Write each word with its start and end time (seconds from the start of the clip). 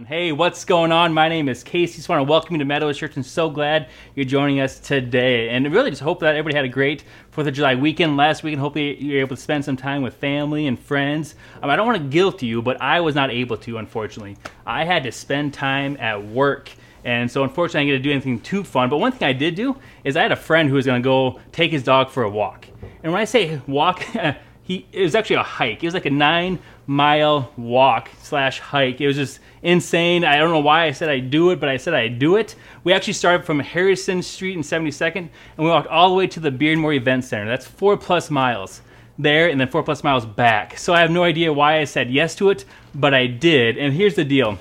everyone. 0.00 0.18
Hey, 0.18 0.32
what's 0.32 0.64
going 0.64 0.92
on? 0.92 1.12
My 1.12 1.28
name 1.28 1.48
is 1.48 1.62
Casey. 1.62 1.96
Just 1.96 2.08
want 2.08 2.20
to 2.20 2.30
welcome 2.30 2.54
you 2.54 2.58
to 2.60 2.64
Meadows 2.64 2.96
Church 2.96 3.16
and 3.16 3.26
so 3.26 3.50
glad 3.50 3.88
you're 4.14 4.24
joining 4.24 4.60
us 4.60 4.78
today. 4.78 5.50
And 5.50 5.70
really 5.72 5.90
just 5.90 6.02
hope 6.02 6.20
that 6.20 6.36
everybody 6.36 6.56
had 6.56 6.64
a 6.64 6.68
great 6.68 7.04
4th 7.34 7.48
of 7.48 7.54
July 7.54 7.74
weekend 7.74 8.16
last 8.16 8.42
week 8.42 8.54
and 8.54 8.60
hopefully 8.60 9.02
you're 9.02 9.20
able 9.20 9.36
to 9.36 9.42
spend 9.42 9.64
some 9.64 9.76
time 9.76 10.02
with 10.02 10.14
family 10.14 10.66
and 10.66 10.78
friends. 10.78 11.34
Um, 11.62 11.70
I 11.70 11.76
don't 11.76 11.86
want 11.86 11.98
to 11.98 12.08
guilt 12.08 12.42
you, 12.42 12.62
but 12.62 12.80
I 12.80 13.00
was 13.00 13.14
not 13.14 13.30
able 13.30 13.56
to, 13.58 13.78
unfortunately. 13.78 14.36
I 14.64 14.84
had 14.84 15.02
to 15.04 15.12
spend 15.12 15.52
time 15.52 15.96
at 15.98 16.24
work. 16.24 16.70
And 17.04 17.30
so, 17.30 17.42
unfortunately, 17.42 17.80
I 17.80 17.84
didn't 17.84 17.96
get 17.96 17.98
to 17.98 18.08
do 18.08 18.12
anything 18.12 18.40
too 18.40 18.64
fun. 18.64 18.90
But 18.90 18.98
one 18.98 19.12
thing 19.12 19.26
I 19.28 19.32
did 19.32 19.54
do 19.54 19.76
is 20.04 20.16
I 20.16 20.22
had 20.22 20.32
a 20.32 20.36
friend 20.36 20.68
who 20.68 20.76
was 20.76 20.86
going 20.86 21.02
to 21.02 21.04
go 21.04 21.40
take 21.52 21.72
his 21.72 21.82
dog 21.82 22.10
for 22.10 22.22
a 22.22 22.30
walk. 22.30 22.66
And 23.02 23.12
when 23.12 23.20
I 23.20 23.24
say 23.24 23.60
walk, 23.66 24.02
he 24.62 24.86
it 24.92 25.02
was 25.02 25.14
actually 25.14 25.36
a 25.36 25.42
hike. 25.42 25.82
It 25.82 25.86
was 25.86 25.94
like 25.94 26.06
a 26.06 26.10
nine 26.10 26.58
mile 26.90 27.52
walk 27.56 28.10
slash 28.20 28.58
hike. 28.58 29.00
It 29.00 29.06
was 29.06 29.14
just 29.14 29.38
insane. 29.62 30.24
I 30.24 30.38
don't 30.38 30.50
know 30.50 30.58
why 30.58 30.86
I 30.86 30.90
said 30.90 31.08
I'd 31.08 31.30
do 31.30 31.50
it, 31.50 31.60
but 31.60 31.68
I 31.68 31.76
said 31.76 31.94
I'd 31.94 32.18
do 32.18 32.34
it. 32.34 32.56
We 32.82 32.92
actually 32.92 33.12
started 33.12 33.46
from 33.46 33.60
Harrison 33.60 34.20
Street 34.22 34.54
in 34.54 34.62
72nd, 34.62 35.16
and 35.16 35.30
we 35.56 35.66
walked 35.66 35.86
all 35.86 36.08
the 36.08 36.16
way 36.16 36.26
to 36.26 36.40
the 36.40 36.50
Beardmore 36.50 36.96
Event 36.96 37.24
Center. 37.24 37.46
That's 37.46 37.64
four 37.64 37.96
plus 37.96 38.28
miles 38.28 38.82
there, 39.20 39.50
and 39.50 39.60
then 39.60 39.68
four 39.68 39.84
plus 39.84 40.02
miles 40.02 40.26
back. 40.26 40.76
So 40.78 40.92
I 40.92 40.98
have 40.98 41.12
no 41.12 41.22
idea 41.22 41.52
why 41.52 41.78
I 41.78 41.84
said 41.84 42.10
yes 42.10 42.34
to 42.36 42.50
it, 42.50 42.64
but 42.92 43.14
I 43.14 43.28
did. 43.28 43.78
And 43.78 43.94
here's 43.94 44.16
the 44.16 44.24
deal. 44.24 44.58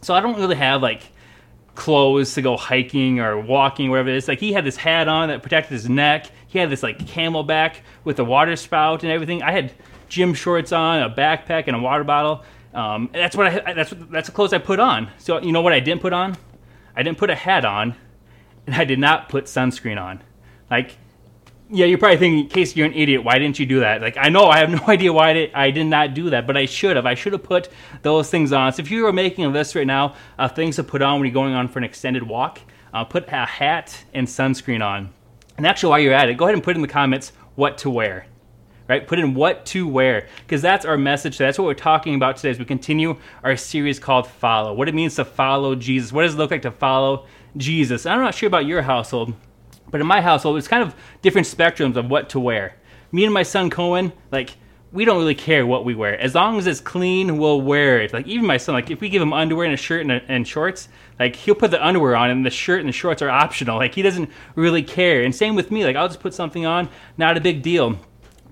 So 0.00 0.14
I 0.14 0.20
don't 0.20 0.38
really 0.38 0.56
have 0.56 0.80
like 0.80 1.02
clothes 1.74 2.32
to 2.34 2.40
go 2.40 2.56
hiking 2.56 3.20
or 3.20 3.38
walking, 3.38 3.90
wherever 3.90 4.08
it 4.08 4.16
is. 4.16 4.28
Like 4.28 4.40
he 4.40 4.54
had 4.54 4.64
this 4.64 4.76
hat 4.76 5.08
on 5.08 5.28
that 5.28 5.42
protected 5.42 5.72
his 5.72 5.90
neck. 5.90 6.30
He 6.46 6.58
had 6.58 6.70
this 6.70 6.82
like 6.82 7.00
CamelBak 7.00 7.74
with 8.04 8.18
a 8.18 8.24
water 8.24 8.56
spout 8.56 9.02
and 9.02 9.12
everything. 9.12 9.42
I 9.42 9.52
had 9.52 9.74
gym 10.08 10.34
shorts 10.34 10.72
on, 10.72 11.02
a 11.02 11.10
backpack, 11.10 11.64
and 11.66 11.76
a 11.76 11.78
water 11.78 12.04
bottle. 12.04 12.44
Um, 12.74 13.08
and 13.12 13.22
that's 13.22 13.34
what 13.34 13.46
I 13.46 13.72
that's 13.72 13.94
that's 14.10 14.28
the 14.28 14.34
clothes 14.34 14.52
I 14.52 14.58
put 14.58 14.78
on. 14.78 15.10
So 15.18 15.40
you 15.40 15.52
know 15.52 15.62
what 15.62 15.72
I 15.72 15.80
didn't 15.80 16.02
put 16.02 16.12
on? 16.12 16.36
I 16.94 17.02
didn't 17.02 17.18
put 17.18 17.30
a 17.30 17.34
hat 17.34 17.64
on, 17.64 17.94
and 18.66 18.74
I 18.74 18.84
did 18.84 18.98
not 18.98 19.28
put 19.28 19.44
sunscreen 19.44 20.00
on. 20.00 20.22
Like, 20.70 20.96
yeah, 21.70 21.86
you're 21.86 21.98
probably 21.98 22.18
thinking, 22.18 22.48
Casey, 22.48 22.78
you're 22.78 22.86
an 22.86 22.94
idiot. 22.94 23.24
Why 23.24 23.38
didn't 23.38 23.58
you 23.58 23.66
do 23.66 23.80
that? 23.80 24.00
Like, 24.00 24.16
I 24.18 24.28
know 24.28 24.46
I 24.46 24.58
have 24.58 24.70
no 24.86 24.86
idea 24.88 25.12
why 25.12 25.30
I 25.30 25.32
did, 25.32 25.54
I 25.54 25.70
did 25.70 25.86
not 25.86 26.14
do 26.14 26.30
that, 26.30 26.46
but 26.46 26.56
I 26.56 26.66
should 26.66 26.96
have. 26.96 27.06
I 27.06 27.14
should 27.14 27.32
have 27.32 27.42
put 27.42 27.68
those 28.02 28.30
things 28.30 28.52
on. 28.52 28.72
So 28.72 28.80
if 28.80 28.90
you 28.90 29.06
are 29.06 29.12
making 29.12 29.44
a 29.44 29.48
list 29.48 29.74
right 29.74 29.86
now 29.86 30.14
of 30.38 30.54
things 30.54 30.76
to 30.76 30.84
put 30.84 31.02
on 31.02 31.20
when 31.20 31.26
you're 31.26 31.34
going 31.34 31.54
on 31.54 31.68
for 31.68 31.78
an 31.78 31.84
extended 31.84 32.22
walk, 32.22 32.60
uh, 32.92 33.04
put 33.04 33.28
a 33.28 33.44
hat 33.44 34.04
and 34.14 34.26
sunscreen 34.26 34.84
on. 34.84 35.12
And 35.56 35.66
actually, 35.66 35.90
while 35.90 35.98
you're 35.98 36.14
at 36.14 36.28
it, 36.28 36.36
go 36.36 36.44
ahead 36.44 36.54
and 36.54 36.62
put 36.62 36.76
in 36.76 36.82
the 36.82 36.88
comments 36.88 37.32
what 37.54 37.78
to 37.78 37.90
wear 37.90 38.26
right? 38.88 39.06
Put 39.06 39.18
in 39.18 39.34
what 39.34 39.66
to 39.66 39.86
wear 39.86 40.28
because 40.40 40.62
that's 40.62 40.84
our 40.84 40.96
message. 40.96 41.38
That's 41.38 41.58
what 41.58 41.64
we're 41.64 41.74
talking 41.74 42.14
about 42.14 42.36
today 42.36 42.50
as 42.50 42.58
we 42.58 42.64
continue 42.64 43.16
our 43.42 43.56
series 43.56 43.98
called 43.98 44.26
Follow. 44.26 44.72
What 44.74 44.88
it 44.88 44.94
means 44.94 45.16
to 45.16 45.24
follow 45.24 45.74
Jesus. 45.74 46.12
What 46.12 46.22
does 46.22 46.34
it 46.34 46.38
look 46.38 46.50
like 46.50 46.62
to 46.62 46.70
follow 46.70 47.26
Jesus? 47.56 48.06
I'm 48.06 48.20
not 48.20 48.34
sure 48.34 48.46
about 48.46 48.66
your 48.66 48.82
household, 48.82 49.34
but 49.90 50.00
in 50.00 50.06
my 50.06 50.20
household, 50.20 50.58
it's 50.58 50.68
kind 50.68 50.82
of 50.82 50.94
different 51.22 51.46
spectrums 51.46 51.96
of 51.96 52.10
what 52.10 52.30
to 52.30 52.40
wear. 52.40 52.76
Me 53.12 53.24
and 53.24 53.32
my 53.32 53.42
son 53.42 53.70
Cohen, 53.70 54.12
like, 54.30 54.56
we 54.92 55.04
don't 55.04 55.18
really 55.18 55.34
care 55.34 55.66
what 55.66 55.84
we 55.84 55.94
wear. 55.94 56.18
As 56.18 56.34
long 56.34 56.58
as 56.58 56.66
it's 56.66 56.80
clean, 56.80 57.38
we'll 57.38 57.60
wear 57.60 58.00
it. 58.00 58.12
Like 58.12 58.26
even 58.26 58.46
my 58.46 58.56
son, 58.56 58.74
like 58.74 58.90
if 58.90 59.00
we 59.00 59.08
give 59.08 59.20
him 59.20 59.32
underwear 59.32 59.66
and 59.66 59.74
a 59.74 59.76
shirt 59.76 60.00
and, 60.02 60.12
a, 60.12 60.22
and 60.28 60.46
shorts, 60.46 60.88
like 61.18 61.36
he'll 61.36 61.54
put 61.54 61.70
the 61.70 61.84
underwear 61.84 62.16
on 62.16 62.30
and 62.30 62.46
the 62.46 62.50
shirt 62.50 62.80
and 62.80 62.88
the 62.88 62.92
shorts 62.94 63.20
are 63.20 63.28
optional. 63.28 63.76
Like 63.76 63.94
he 63.94 64.02
doesn't 64.02 64.30
really 64.54 64.82
care. 64.82 65.22
And 65.22 65.34
same 65.34 65.54
with 65.54 65.70
me. 65.70 65.84
Like 65.84 65.96
I'll 65.96 66.08
just 66.08 66.20
put 66.20 66.32
something 66.32 66.64
on, 66.64 66.88
not 67.18 67.36
a 67.36 67.40
big 67.40 67.62
deal. 67.62 67.98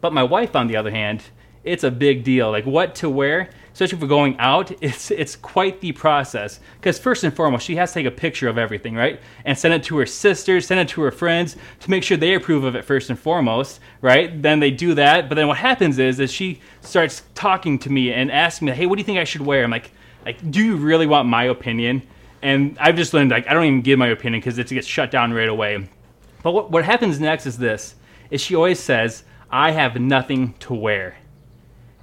But 0.04 0.12
my 0.12 0.22
wife, 0.22 0.54
on 0.54 0.66
the 0.66 0.76
other 0.76 0.90
hand, 0.90 1.22
it's 1.64 1.82
a 1.82 1.90
big 1.90 2.24
deal. 2.24 2.50
Like 2.50 2.66
what 2.66 2.94
to 2.96 3.08
wear, 3.08 3.48
especially 3.72 4.00
we're 4.00 4.06
going 4.06 4.36
out, 4.38 4.70
it's 4.82 5.10
it's 5.10 5.34
quite 5.34 5.80
the 5.80 5.92
process. 5.92 6.60
Because 6.78 6.98
first 6.98 7.24
and 7.24 7.34
foremost, 7.34 7.64
she 7.64 7.76
has 7.76 7.90
to 7.94 8.00
take 8.00 8.06
a 8.06 8.10
picture 8.10 8.46
of 8.46 8.58
everything, 8.58 8.96
right, 8.96 9.18
and 9.46 9.56
send 9.56 9.72
it 9.72 9.82
to 9.84 9.96
her 9.96 10.04
sisters, 10.04 10.66
send 10.66 10.78
it 10.78 10.90
to 10.90 11.00
her 11.00 11.10
friends 11.10 11.56
to 11.80 11.90
make 11.90 12.02
sure 12.02 12.18
they 12.18 12.34
approve 12.34 12.64
of 12.64 12.76
it 12.76 12.84
first 12.84 13.08
and 13.08 13.18
foremost, 13.18 13.80
right? 14.02 14.42
Then 14.42 14.60
they 14.60 14.70
do 14.70 14.92
that. 14.92 15.30
But 15.30 15.36
then 15.36 15.48
what 15.48 15.56
happens 15.56 15.98
is, 15.98 16.20
is 16.20 16.30
she 16.30 16.60
starts 16.82 17.22
talking 17.34 17.78
to 17.78 17.90
me 17.90 18.12
and 18.12 18.30
asking 18.30 18.66
me, 18.66 18.72
"Hey, 18.72 18.84
what 18.84 18.96
do 18.96 19.00
you 19.00 19.06
think 19.06 19.18
I 19.18 19.24
should 19.24 19.40
wear?" 19.40 19.64
I'm 19.64 19.70
like, 19.70 19.90
like, 20.26 20.50
do 20.50 20.62
you 20.62 20.76
really 20.76 21.06
want 21.06 21.30
my 21.30 21.44
opinion? 21.44 22.02
And 22.42 22.76
I've 22.78 22.96
just 22.96 23.14
learned 23.14 23.30
like 23.30 23.48
I 23.48 23.54
don't 23.54 23.64
even 23.64 23.80
give 23.80 23.98
my 23.98 24.08
opinion 24.08 24.42
because 24.42 24.58
it 24.58 24.68
gets 24.68 24.86
shut 24.86 25.10
down 25.10 25.32
right 25.32 25.48
away. 25.48 25.88
But 26.42 26.52
what 26.52 26.70
what 26.70 26.84
happens 26.84 27.18
next 27.20 27.46
is 27.46 27.56
this: 27.56 27.94
is 28.30 28.42
she 28.42 28.54
always 28.54 28.78
says 28.78 29.24
I 29.54 29.70
have 29.70 29.94
nothing 30.00 30.54
to 30.54 30.74
wear. 30.74 31.14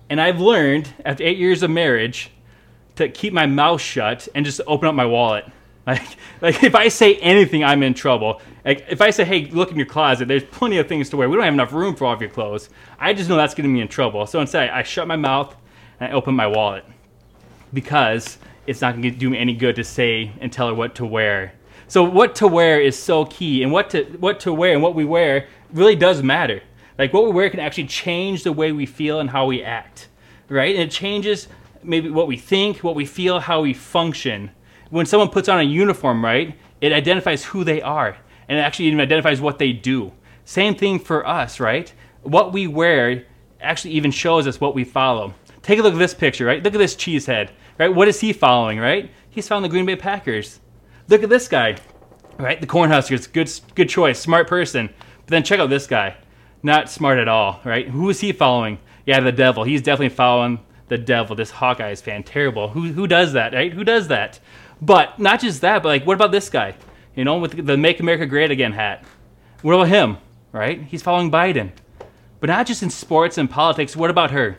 And 0.09 0.21
I've 0.21 0.39
learned 0.39 0.93
after 1.03 1.25
eight 1.25 1.37
years 1.37 1.63
of 1.63 1.69
marriage 1.69 2.31
to 2.95 3.09
keep 3.09 3.33
my 3.33 3.45
mouth 3.45 3.81
shut 3.81 4.29
and 4.33 4.45
just 4.45 4.61
open 4.67 4.87
up 4.87 4.95
my 4.95 5.05
wallet. 5.05 5.45
Like, 5.87 6.03
like 6.41 6.63
if 6.63 6.75
I 6.75 6.89
say 6.89 7.15
anything, 7.15 7.63
I'm 7.63 7.81
in 7.81 7.95
trouble. 7.95 8.39
Like 8.63 8.85
if 8.87 9.01
I 9.01 9.09
say, 9.09 9.25
"Hey, 9.25 9.47
look 9.47 9.71
in 9.71 9.77
your 9.77 9.87
closet. 9.87 10.27
There's 10.27 10.43
plenty 10.43 10.77
of 10.77 10.87
things 10.87 11.09
to 11.09 11.17
wear. 11.17 11.27
We 11.27 11.35
don't 11.35 11.43
have 11.43 11.55
enough 11.55 11.73
room 11.73 11.95
for 11.95 12.05
all 12.05 12.13
of 12.13 12.21
your 12.21 12.29
clothes." 12.29 12.69
I 12.99 13.13
just 13.13 13.27
know 13.27 13.35
that's 13.35 13.55
getting 13.55 13.73
me 13.73 13.81
in 13.81 13.87
trouble. 13.87 14.27
So 14.27 14.39
instead, 14.39 14.69
I 14.69 14.83
shut 14.83 15.07
my 15.07 15.15
mouth 15.15 15.55
and 15.99 16.11
I 16.11 16.15
open 16.15 16.35
my 16.35 16.45
wallet 16.45 16.85
because 17.73 18.37
it's 18.67 18.79
not 18.79 18.91
going 18.91 19.01
to 19.01 19.09
do 19.09 19.31
me 19.31 19.39
any 19.39 19.55
good 19.55 19.75
to 19.77 19.83
say 19.83 20.31
and 20.39 20.53
tell 20.53 20.67
her 20.67 20.75
what 20.75 20.93
to 20.95 21.05
wear. 21.05 21.53
So 21.87 22.03
what 22.03 22.35
to 22.35 22.47
wear 22.47 22.79
is 22.79 22.95
so 22.95 23.25
key, 23.25 23.63
and 23.63 23.71
what 23.71 23.89
to 23.89 24.03
what 24.19 24.39
to 24.41 24.53
wear 24.53 24.73
and 24.73 24.83
what 24.83 24.93
we 24.93 25.03
wear 25.03 25.47
really 25.73 25.95
does 25.95 26.21
matter. 26.21 26.61
Like 27.01 27.13
what 27.13 27.25
we 27.25 27.31
wear 27.31 27.49
can 27.49 27.59
actually 27.59 27.87
change 27.87 28.43
the 28.43 28.51
way 28.51 28.71
we 28.71 28.85
feel 28.85 29.21
and 29.21 29.27
how 29.27 29.47
we 29.47 29.63
act, 29.63 30.07
right? 30.49 30.75
And 30.75 30.83
it 30.83 30.91
changes 30.91 31.47
maybe 31.81 32.11
what 32.11 32.27
we 32.27 32.37
think, 32.37 32.83
what 32.83 32.93
we 32.93 33.07
feel, 33.07 33.39
how 33.39 33.61
we 33.61 33.73
function. 33.73 34.51
When 34.91 35.07
someone 35.07 35.29
puts 35.29 35.49
on 35.49 35.59
a 35.59 35.63
uniform, 35.63 36.23
right, 36.23 36.55
it 36.79 36.93
identifies 36.93 37.43
who 37.43 37.63
they 37.63 37.81
are 37.81 38.17
and 38.47 38.59
it 38.59 38.61
actually 38.61 38.85
even 38.85 38.99
identifies 38.99 39.41
what 39.41 39.57
they 39.57 39.73
do. 39.73 40.11
Same 40.45 40.75
thing 40.75 40.99
for 40.99 41.27
us, 41.27 41.59
right? 41.59 41.91
What 42.21 42.53
we 42.53 42.67
wear 42.67 43.25
actually 43.59 43.95
even 43.95 44.11
shows 44.11 44.45
us 44.45 44.61
what 44.61 44.75
we 44.75 44.83
follow. 44.83 45.33
Take 45.63 45.79
a 45.79 45.81
look 45.81 45.93
at 45.93 45.99
this 45.99 46.13
picture, 46.13 46.45
right? 46.45 46.61
Look 46.61 46.75
at 46.75 46.77
this 46.77 46.95
cheesehead, 46.95 47.49
right? 47.79 47.89
What 47.89 48.09
is 48.09 48.19
he 48.19 48.31
following, 48.31 48.77
right? 48.77 49.09
He's 49.27 49.47
following 49.47 49.63
the 49.63 49.69
Green 49.69 49.87
Bay 49.87 49.95
Packers. 49.95 50.59
Look 51.07 51.23
at 51.23 51.29
this 51.29 51.47
guy, 51.47 51.77
right? 52.37 52.61
The 52.61 52.67
Cornhuskers, 52.67 53.33
good, 53.33 53.51
good 53.73 53.89
choice, 53.89 54.19
smart 54.19 54.47
person. 54.47 54.93
But 55.25 55.29
then 55.29 55.43
check 55.43 55.59
out 55.59 55.71
this 55.71 55.87
guy 55.87 56.17
not 56.63 56.89
smart 56.89 57.19
at 57.19 57.27
all, 57.27 57.59
right? 57.63 57.87
Who 57.87 58.09
is 58.09 58.19
he 58.19 58.31
following? 58.31 58.79
Yeah, 59.05 59.19
the 59.19 59.31
devil. 59.31 59.63
He's 59.63 59.81
definitely 59.81 60.15
following 60.15 60.59
the 60.87 60.97
devil. 60.97 61.35
This 61.35 61.51
Hawkeyes 61.51 62.01
fan, 62.01 62.23
terrible. 62.23 62.69
Who 62.69 62.91
who 62.91 63.07
does 63.07 63.33
that, 63.33 63.53
right? 63.53 63.73
Who 63.73 63.83
does 63.83 64.07
that? 64.09 64.39
But 64.81 65.19
not 65.19 65.41
just 65.41 65.61
that, 65.61 65.83
but 65.83 65.89
like, 65.89 66.05
what 66.05 66.15
about 66.15 66.31
this 66.31 66.49
guy? 66.49 66.75
You 67.15 67.23
know, 67.23 67.37
with 67.37 67.65
the 67.65 67.77
"Make 67.77 67.99
America 67.99 68.25
Great 68.25 68.51
Again" 68.51 68.73
hat. 68.73 69.03
What 69.61 69.73
about 69.73 69.87
him? 69.87 70.17
Right? 70.51 70.81
He's 70.83 71.01
following 71.01 71.31
Biden. 71.31 71.71
But 72.39 72.47
not 72.47 72.65
just 72.65 72.83
in 72.83 72.89
sports 72.89 73.37
and 73.37 73.49
politics. 73.49 73.95
What 73.95 74.09
about 74.09 74.31
her? 74.31 74.57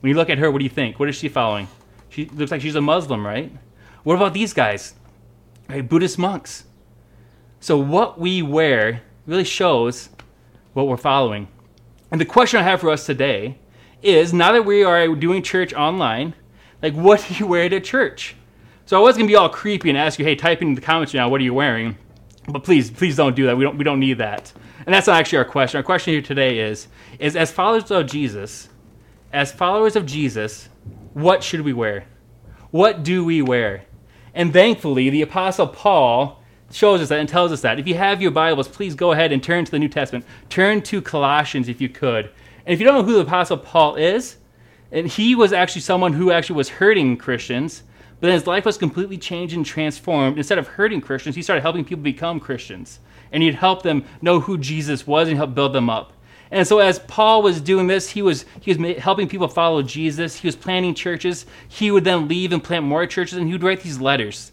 When 0.00 0.10
you 0.10 0.16
look 0.16 0.30
at 0.30 0.38
her, 0.38 0.50
what 0.50 0.58
do 0.58 0.64
you 0.64 0.70
think? 0.70 0.98
What 0.98 1.08
is 1.08 1.16
she 1.16 1.28
following? 1.28 1.68
She 2.08 2.24
looks 2.26 2.50
like 2.50 2.62
she's 2.62 2.74
a 2.74 2.80
Muslim, 2.80 3.24
right? 3.24 3.52
What 4.02 4.16
about 4.16 4.32
these 4.32 4.54
guys? 4.54 4.94
Right, 5.68 5.86
Buddhist 5.86 6.18
monks. 6.18 6.64
So 7.60 7.76
what 7.76 8.18
we 8.18 8.40
wear 8.40 9.02
really 9.26 9.44
shows 9.44 10.08
what 10.72 10.86
we're 10.86 10.96
following. 10.96 11.48
And 12.10 12.20
the 12.20 12.24
question 12.24 12.60
I 12.60 12.62
have 12.64 12.80
for 12.80 12.90
us 12.90 13.06
today 13.06 13.58
is 14.02 14.32
now 14.32 14.52
that 14.52 14.64
we 14.64 14.82
are 14.82 15.08
doing 15.14 15.42
church 15.42 15.72
online, 15.74 16.34
like 16.82 16.94
what 16.94 17.24
do 17.28 17.34
you 17.34 17.46
wear 17.46 17.68
to 17.68 17.80
church? 17.80 18.36
So 18.86 18.98
I 18.98 19.00
was 19.00 19.16
gonna 19.16 19.28
be 19.28 19.36
all 19.36 19.48
creepy 19.48 19.90
and 19.90 19.98
ask 19.98 20.18
you, 20.18 20.24
hey, 20.24 20.34
type 20.34 20.62
in 20.62 20.74
the 20.74 20.80
comments 20.80 21.14
now, 21.14 21.28
what 21.28 21.40
are 21.40 21.44
you 21.44 21.54
wearing? 21.54 21.96
But 22.48 22.64
please, 22.64 22.90
please 22.90 23.16
don't 23.16 23.36
do 23.36 23.46
that. 23.46 23.56
We 23.56 23.64
don't 23.64 23.76
we 23.76 23.84
don't 23.84 24.00
need 24.00 24.18
that. 24.18 24.52
And 24.86 24.94
that's 24.94 25.06
not 25.06 25.20
actually 25.20 25.38
our 25.38 25.44
question. 25.44 25.78
Our 25.78 25.84
question 25.84 26.12
here 26.12 26.22
today 26.22 26.58
is 26.58 26.88
is 27.18 27.36
as 27.36 27.52
followers 27.52 27.90
of 27.90 28.06
Jesus, 28.06 28.68
as 29.32 29.52
followers 29.52 29.94
of 29.94 30.06
Jesus, 30.06 30.68
what 31.12 31.44
should 31.44 31.60
we 31.60 31.72
wear? 31.72 32.06
What 32.70 33.02
do 33.02 33.24
we 33.24 33.42
wear? 33.42 33.84
And 34.34 34.52
thankfully, 34.52 35.10
the 35.10 35.22
apostle 35.22 35.66
Paul 35.66 36.39
shows 36.70 37.00
us 37.00 37.08
that 37.08 37.18
and 37.18 37.28
tells 37.28 37.52
us 37.52 37.60
that. 37.62 37.78
If 37.78 37.86
you 37.86 37.94
have 37.94 38.22
your 38.22 38.30
Bibles, 38.30 38.68
please 38.68 38.94
go 38.94 39.12
ahead 39.12 39.32
and 39.32 39.42
turn 39.42 39.64
to 39.64 39.70
the 39.70 39.78
New 39.78 39.88
Testament. 39.88 40.24
Turn 40.48 40.82
to 40.82 41.02
Colossians 41.02 41.68
if 41.68 41.80
you 41.80 41.88
could. 41.88 42.26
And 42.66 42.72
if 42.72 42.80
you 42.80 42.86
don't 42.86 42.94
know 42.94 43.02
who 43.02 43.14
the 43.14 43.20
Apostle 43.20 43.56
Paul 43.56 43.96
is, 43.96 44.36
and 44.92 45.06
he 45.06 45.34
was 45.34 45.52
actually 45.52 45.82
someone 45.82 46.12
who 46.12 46.30
actually 46.30 46.56
was 46.56 46.68
hurting 46.68 47.16
Christians, 47.16 47.82
but 48.20 48.26
then 48.26 48.34
his 48.34 48.46
life 48.46 48.64
was 48.64 48.76
completely 48.76 49.16
changed 49.16 49.54
and 49.54 49.64
transformed. 49.64 50.36
Instead 50.36 50.58
of 50.58 50.68
hurting 50.68 51.00
Christians, 51.00 51.36
he 51.36 51.42
started 51.42 51.62
helping 51.62 51.84
people 51.84 52.02
become 52.02 52.38
Christians. 52.38 53.00
And 53.32 53.42
he'd 53.42 53.54
help 53.54 53.82
them 53.82 54.04
know 54.20 54.40
who 54.40 54.58
Jesus 54.58 55.06
was 55.06 55.28
and 55.28 55.36
help 55.36 55.54
build 55.54 55.72
them 55.72 55.88
up. 55.88 56.12
And 56.50 56.66
so 56.66 56.80
as 56.80 56.98
Paul 56.98 57.42
was 57.42 57.60
doing 57.60 57.86
this, 57.86 58.10
he 58.10 58.22
was 58.22 58.44
he 58.60 58.74
was 58.74 58.96
helping 58.98 59.28
people 59.28 59.46
follow 59.46 59.82
Jesus. 59.82 60.34
He 60.34 60.48
was 60.48 60.56
planting 60.56 60.94
churches. 60.94 61.46
He 61.68 61.92
would 61.92 62.02
then 62.02 62.26
leave 62.26 62.52
and 62.52 62.62
plant 62.62 62.84
more 62.84 63.06
churches, 63.06 63.38
and 63.38 63.46
he 63.46 63.52
would 63.52 63.62
write 63.62 63.82
these 63.82 64.00
letters 64.00 64.50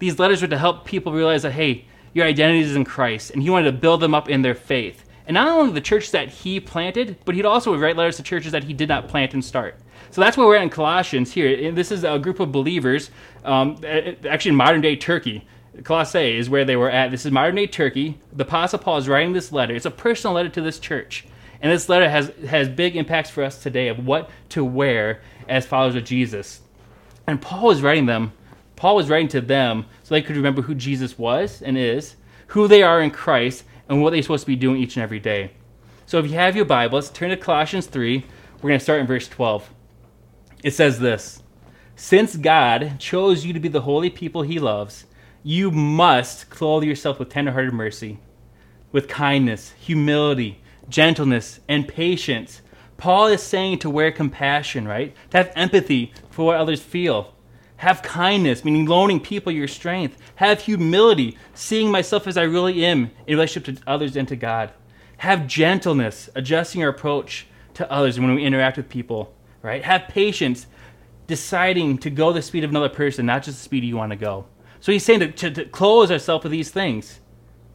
these 0.00 0.18
letters 0.18 0.42
were 0.42 0.48
to 0.48 0.58
help 0.58 0.84
people 0.84 1.12
realize 1.12 1.42
that, 1.42 1.52
hey, 1.52 1.84
your 2.12 2.26
identity 2.26 2.60
is 2.60 2.74
in 2.74 2.84
Christ. 2.84 3.30
And 3.30 3.42
he 3.42 3.50
wanted 3.50 3.70
to 3.70 3.78
build 3.78 4.00
them 4.00 4.14
up 4.14 4.28
in 4.28 4.42
their 4.42 4.54
faith. 4.56 5.04
And 5.26 5.34
not 5.34 5.46
only 5.46 5.72
the 5.72 5.80
church 5.80 6.10
that 6.10 6.28
he 6.28 6.58
planted, 6.58 7.16
but 7.24 7.36
he'd 7.36 7.46
also 7.46 7.76
write 7.76 7.96
letters 7.96 8.16
to 8.16 8.24
churches 8.24 8.50
that 8.50 8.64
he 8.64 8.72
did 8.72 8.88
not 8.88 9.06
plant 9.06 9.32
and 9.32 9.44
start. 9.44 9.76
So 10.10 10.20
that's 10.20 10.36
where 10.36 10.46
we're 10.46 10.56
at 10.56 10.62
in 10.62 10.70
Colossians 10.70 11.32
here. 11.32 11.68
And 11.68 11.78
this 11.78 11.92
is 11.92 12.02
a 12.02 12.18
group 12.18 12.40
of 12.40 12.50
believers, 12.50 13.10
um, 13.44 13.76
actually 13.84 14.50
in 14.50 14.56
modern 14.56 14.80
day 14.80 14.96
Turkey. 14.96 15.46
Colossae 15.84 16.36
is 16.36 16.50
where 16.50 16.64
they 16.64 16.74
were 16.74 16.90
at. 16.90 17.12
This 17.12 17.24
is 17.24 17.30
modern 17.30 17.54
day 17.54 17.68
Turkey. 17.68 18.18
The 18.32 18.42
Apostle 18.42 18.80
Paul 18.80 18.96
is 18.98 19.08
writing 19.08 19.32
this 19.32 19.52
letter. 19.52 19.74
It's 19.74 19.86
a 19.86 19.90
personal 19.90 20.34
letter 20.34 20.48
to 20.48 20.60
this 20.60 20.80
church. 20.80 21.26
And 21.62 21.70
this 21.70 21.88
letter 21.88 22.08
has, 22.08 22.32
has 22.48 22.68
big 22.68 22.96
impacts 22.96 23.30
for 23.30 23.44
us 23.44 23.62
today 23.62 23.88
of 23.88 24.04
what 24.04 24.30
to 24.50 24.64
wear 24.64 25.20
as 25.48 25.66
followers 25.66 25.94
of 25.94 26.04
Jesus. 26.04 26.60
And 27.26 27.40
Paul 27.40 27.70
is 27.70 27.82
writing 27.82 28.06
them, 28.06 28.32
Paul 28.80 28.96
was 28.96 29.10
writing 29.10 29.28
to 29.28 29.42
them 29.42 29.84
so 30.02 30.14
they 30.14 30.22
could 30.22 30.36
remember 30.36 30.62
who 30.62 30.74
Jesus 30.74 31.18
was 31.18 31.60
and 31.60 31.76
is, 31.76 32.16
who 32.46 32.66
they 32.66 32.82
are 32.82 33.02
in 33.02 33.10
Christ, 33.10 33.64
and 33.90 34.00
what 34.00 34.08
they're 34.08 34.22
supposed 34.22 34.44
to 34.44 34.46
be 34.46 34.56
doing 34.56 34.80
each 34.80 34.96
and 34.96 35.02
every 35.02 35.20
day. 35.20 35.50
So 36.06 36.18
if 36.18 36.24
you 36.24 36.32
have 36.38 36.56
your 36.56 36.64
Bibles, 36.64 37.10
turn 37.10 37.28
to 37.28 37.36
Colossians 37.36 37.88
3. 37.88 38.24
We're 38.56 38.68
going 38.70 38.78
to 38.78 38.82
start 38.82 39.00
in 39.00 39.06
verse 39.06 39.28
12. 39.28 39.68
It 40.64 40.70
says 40.70 40.98
this 40.98 41.42
Since 41.94 42.36
God 42.36 42.98
chose 42.98 43.44
you 43.44 43.52
to 43.52 43.60
be 43.60 43.68
the 43.68 43.82
holy 43.82 44.08
people 44.08 44.40
he 44.40 44.58
loves, 44.58 45.04
you 45.42 45.70
must 45.70 46.48
clothe 46.48 46.84
yourself 46.84 47.18
with 47.18 47.28
tenderhearted 47.28 47.74
mercy, 47.74 48.18
with 48.92 49.08
kindness, 49.08 49.74
humility, 49.78 50.62
gentleness, 50.88 51.60
and 51.68 51.86
patience. 51.86 52.62
Paul 52.96 53.26
is 53.26 53.42
saying 53.42 53.80
to 53.80 53.90
wear 53.90 54.10
compassion, 54.10 54.88
right? 54.88 55.14
To 55.32 55.36
have 55.36 55.52
empathy 55.54 56.14
for 56.30 56.46
what 56.46 56.56
others 56.56 56.80
feel. 56.80 57.34
Have 57.80 58.02
kindness, 58.02 58.62
meaning 58.62 58.84
loaning 58.84 59.20
people 59.20 59.50
your 59.50 59.66
strength. 59.66 60.18
Have 60.34 60.60
humility, 60.60 61.38
seeing 61.54 61.90
myself 61.90 62.26
as 62.26 62.36
I 62.36 62.42
really 62.42 62.84
am 62.84 63.10
in 63.26 63.36
relationship 63.36 63.74
to 63.74 63.82
others 63.86 64.16
and 64.16 64.28
to 64.28 64.36
God. 64.36 64.70
Have 65.16 65.46
gentleness, 65.46 66.28
adjusting 66.34 66.82
our 66.82 66.90
approach 66.90 67.46
to 67.72 67.90
others 67.90 68.20
when 68.20 68.34
we 68.34 68.44
interact 68.44 68.76
with 68.76 68.90
people, 68.90 69.34
right? 69.62 69.82
Have 69.82 70.08
patience, 70.08 70.66
deciding 71.26 71.96
to 72.00 72.10
go 72.10 72.34
the 72.34 72.42
speed 72.42 72.64
of 72.64 72.70
another 72.70 72.90
person, 72.90 73.24
not 73.24 73.44
just 73.44 73.56
the 73.56 73.64
speed 73.64 73.82
you 73.82 73.96
want 73.96 74.10
to 74.10 74.16
go. 74.16 74.44
So 74.80 74.92
he's 74.92 75.02
saying 75.02 75.20
to, 75.20 75.32
to, 75.32 75.50
to 75.50 75.64
clothe 75.64 76.12
ourselves 76.12 76.44
with 76.44 76.52
these 76.52 76.70
things. 76.70 77.20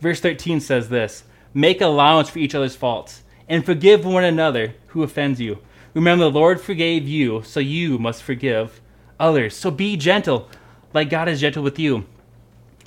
Verse 0.01 0.19
13 0.19 0.59
says 0.59 0.89
this 0.89 1.23
Make 1.51 1.81
allowance 1.81 2.29
for 2.29 2.37
each 2.37 2.53
other's 2.53 2.75
faults, 2.75 3.23
and 3.49 3.65
forgive 3.65 4.05
one 4.05 4.23
another 4.23 4.75
who 4.89 5.01
offends 5.01 5.41
you. 5.41 5.57
Remember, 5.95 6.25
the 6.25 6.29
Lord 6.29 6.61
forgave 6.61 7.07
you, 7.07 7.41
so 7.41 7.59
you 7.59 7.97
must 7.97 8.21
forgive 8.21 8.81
others. 9.19 9.55
So 9.55 9.71
be 9.71 9.97
gentle, 9.97 10.49
like 10.93 11.09
God 11.09 11.27
is 11.27 11.41
gentle 11.41 11.63
with 11.63 11.79
you. 11.79 12.05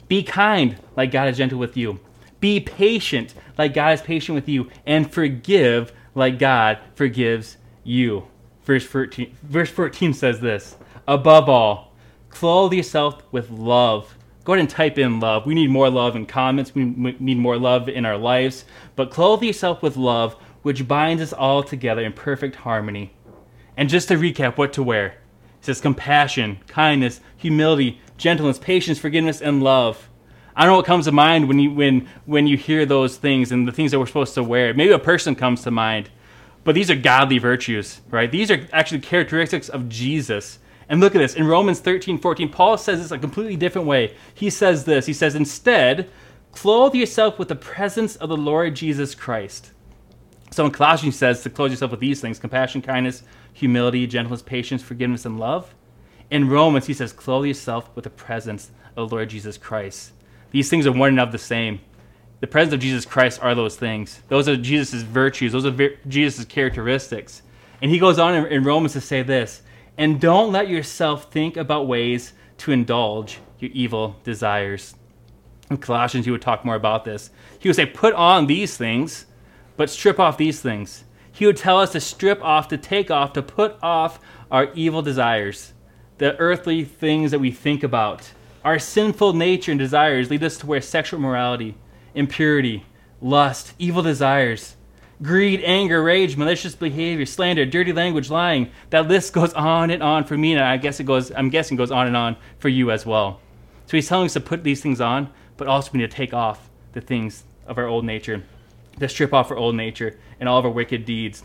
Be 0.09 0.23
kind, 0.23 0.77
like 0.97 1.11
God 1.11 1.29
is 1.29 1.37
gentle 1.37 1.59
with 1.59 1.77
you. 1.77 2.01
Be 2.41 2.61
patient, 2.61 3.35
like 3.57 3.75
God 3.75 3.95
is 3.95 4.03
patient 4.03 4.35
with 4.35 4.49
you. 4.49 4.71
And 4.87 5.11
forgive, 5.11 5.93
like 6.15 6.39
God 6.39 6.79
forgives 6.95 7.57
you. 7.85 8.25
Verse 8.65 8.85
14, 8.85 9.37
verse 9.43 9.71
14 9.71 10.15
says 10.15 10.41
this 10.41 10.77
Above 11.07 11.49
all, 11.49 11.93
clothe 12.31 12.73
yourself 12.73 13.23
with 13.33 13.51
love 13.51 14.15
go 14.49 14.55
ahead 14.55 14.61
and 14.61 14.71
type 14.71 14.97
in 14.97 15.21
love. 15.21 15.45
We 15.45 15.55
need 15.55 15.69
more 15.69 15.91
love 15.91 16.17
in 16.17 16.25
comments. 16.25 16.75
We 16.75 16.87
need 16.87 17.37
more 17.37 17.59
love 17.59 17.87
in 17.87 18.07
our 18.07 18.17
lives. 18.17 18.65
But 18.97 19.11
clothe 19.11 19.43
yourself 19.43 19.83
with 19.83 19.99
love, 19.99 20.37
which 20.63 20.89
binds 20.89 21.23
us 21.23 21.35
all 21.35 21.63
together 21.63 22.01
in 22.01 22.15
perfect 22.15 22.57
harmony. 22.57 23.13
And 23.77 23.91
just 23.91 24.09
to 24.09 24.15
recap 24.15 24.57
what 24.57 24.73
to 24.73 24.83
wear 24.83 25.18
it 25.59 25.65
says 25.65 25.81
compassion, 25.81 26.59
kindness, 26.67 27.21
humility, 27.37 28.01
gentleness, 28.17 28.59
patience, 28.59 28.99
forgiveness, 28.99 29.41
and 29.41 29.63
love. 29.63 30.09
I 30.55 30.63
don't 30.63 30.73
know 30.73 30.77
what 30.77 30.87
comes 30.87 31.05
to 31.05 31.13
mind 31.13 31.47
when 31.49 31.59
you 31.59 31.73
when 31.73 32.09
when 32.27 32.47
you 32.47 32.57
hear 32.57 32.85
those 32.85 33.17
things 33.17 33.53
and 33.53 33.67
the 33.67 33.73
things 33.73 33.93
that 33.93 33.99
we're 33.99 34.07
supposed 34.07 34.35
to 34.35 34.43
wear. 34.43 34.75
Maybe 34.75 34.93
a 34.93 34.99
person 34.99 35.35
comes 35.35 35.63
to 35.63 35.71
mind, 35.71 36.11
but 36.65 36.75
these 36.75 36.91
are 36.91 36.97
godly 36.97 37.39
virtues, 37.39 38.01
right? 38.11 38.31
These 38.31 38.51
are 38.51 38.67
actually 38.73 39.01
characteristics 39.01 39.69
of 39.69 39.89
Jesus 39.89 40.59
and 40.89 41.01
look 41.01 41.15
at 41.15 41.19
this. 41.19 41.35
In 41.35 41.47
Romans 41.47 41.81
13, 41.81 42.19
14, 42.19 42.49
Paul 42.49 42.79
says 42.79 43.01
this 43.01 43.11
a 43.11 43.19
completely 43.19 43.57
different 43.57 43.87
way. 43.87 44.17
He 44.35 44.51
says 44.51 44.85
this 44.85 45.07
He 45.07 45.13
says, 45.13 45.35
Instead, 45.35 46.11
clothe 46.53 46.95
yourself 46.95 47.39
with 47.39 47.49
the 47.49 47.57
presence 47.57 48.17
of 48.17 48.29
the 48.29 48.37
Lord 48.37 48.75
Jesus 48.75 49.15
Christ. 49.15 49.73
So 50.51 50.65
in 50.65 50.71
Colossians, 50.71 51.15
he 51.15 51.19
says 51.19 51.43
to 51.43 51.51
clothe 51.51 51.71
yourself 51.71 51.91
with 51.91 52.01
these 52.01 52.21
things 52.21 52.39
compassion, 52.39 52.83
kindness, 52.83 53.23
humility, 53.53 54.07
gentleness, 54.07 54.43
patience, 54.43 54.83
forgiveness, 54.83 55.25
and 55.25 55.39
love. 55.39 55.75
In 56.31 56.49
Romans, 56.49 56.87
he 56.87 56.95
says, 56.95 57.13
clothe 57.13 57.47
yourself 57.47 57.91
with 57.95 58.05
the 58.05 58.11
presence 58.11 58.71
of 58.97 59.09
the 59.09 59.17
Lord 59.17 59.31
Jesus 59.31 59.57
Christ. 59.57 60.13
These 60.51 60.69
things 60.69 60.87
are 60.87 60.93
one 60.93 61.11
and 61.11 61.21
of 61.21 61.33
the 61.33 61.39
same. 61.39 61.81
The 62.41 62.47
presence 62.47 62.75
of 62.75 62.81
Jesus 62.81 63.05
Christ 63.05 63.43
are 63.43 63.55
those 63.55 63.77
things. 63.77 64.23
Those 64.29 64.49
are 64.49 64.57
Jesus' 64.57 65.03
virtues. 65.03 65.53
Those 65.53 65.67
are 65.67 65.97
Jesus' 66.07 66.45
characteristics. 66.45 67.43
And 67.81 67.91
he 67.91 67.99
goes 67.99 68.19
on 68.19 68.35
in, 68.35 68.47
in 68.47 68.65
Romans 68.65 68.93
to 68.93 69.01
say 69.01 69.23
this 69.23 69.63
and 69.99 70.21
don't 70.21 70.53
let 70.53 70.69
yourself 70.69 71.31
think 71.33 71.57
about 71.57 71.89
ways 71.89 72.33
to 72.59 72.71
indulge 72.71 73.41
your 73.59 73.73
evil 73.75 74.17
desires. 74.23 74.95
In 75.71 75.77
Colossians, 75.77 76.25
he 76.25 76.31
would 76.31 76.41
talk 76.41 76.65
more 76.65 76.77
about 76.77 77.05
this. 77.05 77.31
He 77.59 77.69
would 77.69 77.77
say, 77.77 77.85
Put 77.85 78.15
on 78.15 78.47
these 78.47 78.77
things, 78.77 79.27
but 79.79 79.89
strip 79.89 80.19
off 80.19 80.37
these 80.37 80.61
things. 80.61 81.05
He 81.33 81.47
would 81.47 81.57
tell 81.57 81.79
us 81.79 81.93
to 81.93 82.01
strip 82.01 82.43
off, 82.43 82.67
to 82.69 82.77
take 82.77 83.13
off, 83.13 83.33
to 83.35 83.43
put 83.43 83.77
off 83.81 84.19
our 84.51 84.73
evil 84.75 85.03
desires, 85.03 85.73
the 86.19 86.37
earthly 86.37 86.85
things 86.85 87.31
that 87.31 87.39
we 87.39 87.53
think 87.53 87.85
about. 87.85 88.33
Our 88.65 88.81
sinful 88.81 89.35
nature 89.35 89.71
and 89.71 89.79
desires 89.79 90.31
lead 90.31 90.43
us 90.43 90.59
to 90.59 90.67
where 90.67 90.81
sexual 90.81 91.21
morality, 91.21 91.77
impurity, 92.13 92.85
lust, 93.21 93.73
evil 93.79 94.03
desires, 94.03 94.75
greed, 95.23 95.63
anger, 95.63 96.03
rage, 96.03 96.37
malicious 96.37 96.75
behavior, 96.75 97.25
slander, 97.25 97.65
dirty 97.65 97.93
language, 97.93 98.31
lying. 98.31 98.73
That 98.91 99.07
list 99.07 99.33
goes 99.33 99.53
on 99.53 99.91
and 99.91 100.03
on 100.03 100.25
for 100.25 100.37
me, 100.37 100.55
and 100.55 100.61
I 100.61 100.77
guess 100.77 100.99
it 100.99 101.05
goes. 101.05 101.31
I'm 101.31 101.51
guessing 101.51 101.77
goes 101.77 101.93
on 101.93 102.09
and 102.09 102.17
on 102.17 102.37
for 102.59 102.69
you 102.69 102.91
as 102.91 103.07
well. 103.07 103.41
So 103.87 103.97
he's 103.97 104.09
telling 104.09 104.27
us 104.27 104.33
to 104.33 104.41
put 104.41 104.65
these 104.65 104.83
things 104.83 105.01
on, 105.01 105.33
but 105.57 105.69
also 105.69 105.93
we 105.93 106.01
need 106.01 106.11
to 106.11 106.17
take 106.17 106.35
off 106.35 106.69
the 106.95 107.01
things 107.01 107.45
of 107.65 107.79
our 107.79 107.87
old 107.87 108.05
nature, 108.05 108.43
to 109.01 109.09
strip 109.09 109.33
off 109.33 109.51
our 109.51 109.57
old 109.57 109.75
nature 109.75 110.19
and 110.41 110.49
all 110.49 110.59
of 110.59 110.65
our 110.65 110.71
wicked 110.71 111.05
deeds. 111.05 111.45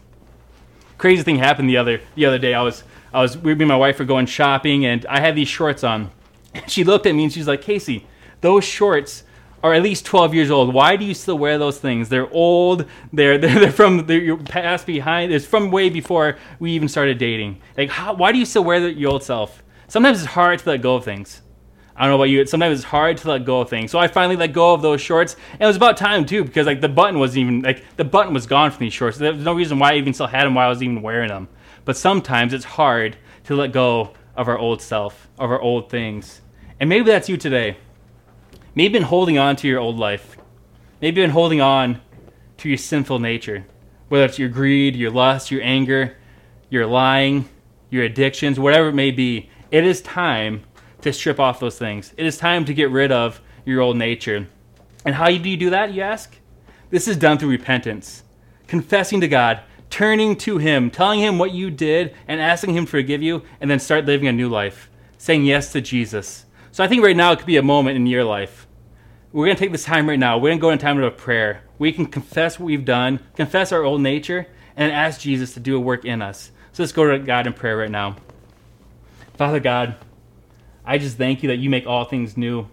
Crazy 0.98 1.24
thing 1.24 1.38
happened 1.38 1.70
the 1.70 1.78
other 1.78 2.02
the 2.16 2.26
other 2.26 2.40
day. 2.40 2.54
I 2.54 2.62
was 2.62 2.84
I 3.14 3.22
was 3.22 3.38
we 3.38 3.52
and 3.52 3.68
my 3.68 3.76
wife 3.76 4.00
were 4.00 4.06
going 4.06 4.26
shopping, 4.26 4.86
and 4.86 5.06
I 5.08 5.20
had 5.20 5.36
these 5.36 5.48
shorts 5.48 5.84
on. 5.84 6.12
She 6.68 6.84
looked 6.84 7.08
at 7.08 7.16
me 7.16 7.24
and 7.24 7.34
she's 7.34 7.48
like, 7.48 7.64
Casey, 7.64 8.06
those 8.42 8.64
shorts 8.64 9.24
are 9.64 9.74
at 9.74 9.82
least 9.82 10.06
12 10.06 10.36
years 10.36 10.52
old. 10.52 10.72
Why 10.72 10.98
do 10.98 11.06
you 11.06 11.16
still 11.16 11.38
wear 11.38 11.58
those 11.58 11.80
things? 11.80 12.10
They're 12.10 12.32
old. 12.32 12.86
They're 13.12 13.38
they're, 13.40 13.60
they're 13.60 13.72
from 13.72 14.06
they're 14.06 14.20
your 14.20 14.38
past 14.38 14.86
behind. 14.86 15.32
It's 15.32 15.48
from 15.48 15.72
way 15.72 15.90
before 15.90 16.38
we 16.60 16.72
even 16.74 16.88
started 16.88 17.18
dating. 17.18 17.62
Like, 17.78 17.90
how, 17.90 18.14
why 18.14 18.32
do 18.32 18.38
you 18.38 18.46
still 18.46 18.64
wear 18.64 18.82
the, 18.82 18.94
your 18.94 19.14
old 19.14 19.24
self? 19.24 19.64
Sometimes 19.88 20.22
it's 20.22 20.32
hard 20.32 20.60
to 20.60 20.70
let 20.70 20.82
go 20.82 20.96
of 20.96 21.06
things. 21.06 21.42
I 21.96 22.02
don't 22.02 22.12
know 22.12 22.16
about 22.16 22.30
you. 22.30 22.46
Sometimes 22.46 22.80
it's 22.80 22.86
hard 22.86 23.18
to 23.18 23.30
let 23.30 23.46
go 23.46 23.62
of 23.62 23.70
things. 23.70 23.92
So 23.92 24.00
I 24.00 24.08
finally 24.08 24.36
let 24.36 24.52
go 24.52 24.74
of 24.74 24.82
those 24.82 25.00
shorts, 25.00 25.36
and 25.52 25.62
it 25.62 25.66
was 25.66 25.76
about 25.76 25.96
time 25.96 26.26
too, 26.26 26.44
because 26.44 26.66
like 26.66 26.82
the 26.82 26.90
button 26.90 27.20
wasn't 27.20 27.40
even 27.40 27.62
like 27.62 27.84
the 27.98 28.04
button 28.04 28.34
was 28.34 28.48
gone 28.48 28.72
from 28.72 28.80
these 28.80 28.94
shorts. 28.94 29.18
There's 29.18 29.38
no 29.38 29.54
reason 29.54 29.78
why 29.78 29.94
I 29.94 29.98
even 29.98 30.14
still 30.14 30.28
had 30.28 30.46
them 30.46 30.56
while 30.56 30.66
I 30.66 30.70
was 30.70 30.82
even 30.82 31.02
wearing 31.02 31.30
them. 31.30 31.48
But 31.86 31.98
sometimes 31.98 32.54
it's 32.54 32.66
hard 32.66 33.18
to 33.44 33.56
let 33.56 33.72
go 33.72 34.14
of 34.36 34.48
our 34.48 34.58
old 34.58 34.82
self, 34.82 35.30
of 35.38 35.52
our 35.52 35.62
old 35.62 35.90
things, 35.90 36.42
and 36.80 36.90
maybe 36.90 37.06
that's 37.06 37.30
you 37.30 37.38
today. 37.38 37.78
Maybe 38.74 38.86
you've 38.86 38.94
been 38.94 39.04
holding 39.04 39.38
on 39.38 39.56
to 39.58 39.68
your 39.68 39.80
old 39.80 40.00
life. 40.00 40.38
Maybe 41.00 41.22
you've 41.22 41.28
been 41.28 41.34
holding 41.34 41.62
on 41.62 42.02
to 42.58 42.70
your 42.70 42.78
sinful 42.78 43.20
nature, 43.20 43.66
whether 44.08 44.26
it's 44.26 44.40
your 44.40 44.50
greed, 44.50 44.96
your 44.96 45.12
lust, 45.12 45.52
your 45.52 45.62
anger, 45.62 46.18
your 46.70 46.88
lying, 46.88 47.48
your 47.92 48.04
addictions, 48.04 48.60
whatever 48.60 48.88
it 48.88 48.96
may 48.96 49.12
be. 49.12 49.52
It 49.70 49.86
is 49.86 50.02
time 50.02 50.64
to 51.04 51.14
strip 51.14 51.40
off 51.40 51.60
those 51.60 51.78
things. 51.78 52.14
It 52.18 52.26
is 52.26 52.38
time 52.38 52.66
to 52.66 52.74
get 52.74 52.90
rid 52.90 53.12
of 53.12 53.42
your 53.66 53.82
old 53.82 53.98
nature. 53.98 54.48
And 55.06 55.16
how 55.16 55.28
do 55.28 55.50
you 55.50 55.58
do 55.58 55.70
that, 55.70 55.94
you 55.94 56.02
ask? 56.02 56.36
This 56.90 57.08
is 57.08 57.18
done 57.18 57.38
through 57.38 57.50
repentance, 57.50 58.24
confessing 58.68 59.22
to 59.22 59.28
God, 59.28 59.62
turning 59.90 60.36
to 60.38 60.58
Him, 60.58 60.90
telling 60.90 61.20
Him 61.20 61.38
what 61.38 61.52
you 61.52 61.70
did, 61.70 62.16
and 62.28 62.42
asking 62.42 62.76
Him 62.76 62.86
to 62.86 62.92
forgive 62.92 63.22
you, 63.22 63.44
and 63.60 63.70
then 63.70 63.80
start 63.80 64.06
living 64.06 64.28
a 64.28 64.32
new 64.32 64.50
life, 64.50 64.90
saying 65.18 65.46
yes 65.46 65.72
to 65.72 65.82
Jesus. 65.82 66.46
So 66.72 66.84
I 66.84 66.88
think 66.88 67.04
right 67.04 67.16
now 67.16 67.32
it 67.32 67.38
could 67.38 67.46
be 67.46 67.58
a 67.58 67.64
moment 67.64 67.96
in 67.96 68.08
your 68.08 68.24
life. 68.24 68.68
We're 69.32 69.46
going 69.46 69.56
to 69.56 69.60
take 69.60 69.72
this 69.72 69.86
time 69.86 70.08
right 70.08 70.20
now. 70.20 70.38
We're 70.38 70.50
going 70.50 70.60
to 70.60 70.62
go 70.62 70.70
in 70.70 70.80
time 70.80 71.02
of 71.02 71.18
prayer. 71.18 71.64
We 71.80 71.92
can 71.92 72.06
confess 72.06 72.60
what 72.60 72.68
we've 72.68 72.86
done, 72.86 73.20
confess 73.36 73.72
our 73.72 73.84
old 73.84 74.02
nature, 74.02 74.48
and 74.76 74.92
ask 74.92 75.22
Jesus 75.22 75.54
to 75.56 75.60
do 75.60 75.76
a 75.76 75.80
work 75.80 76.06
in 76.06 76.22
us. 76.22 76.52
So 76.72 76.84
let's 76.84 76.92
go 76.92 77.12
to 77.12 77.20
God 77.20 77.48
in 77.48 77.54
prayer 77.54 77.78
right 77.78 77.92
now. 77.92 78.18
Father 79.38 79.60
God, 79.60 79.96
I 80.86 80.98
just 80.98 81.18
thank 81.18 81.44
you 81.44 81.50
that 81.50 81.58
you 81.58 81.70
make 81.70 81.88
all 81.88 82.06
things 82.06 82.36
new. 82.36 82.68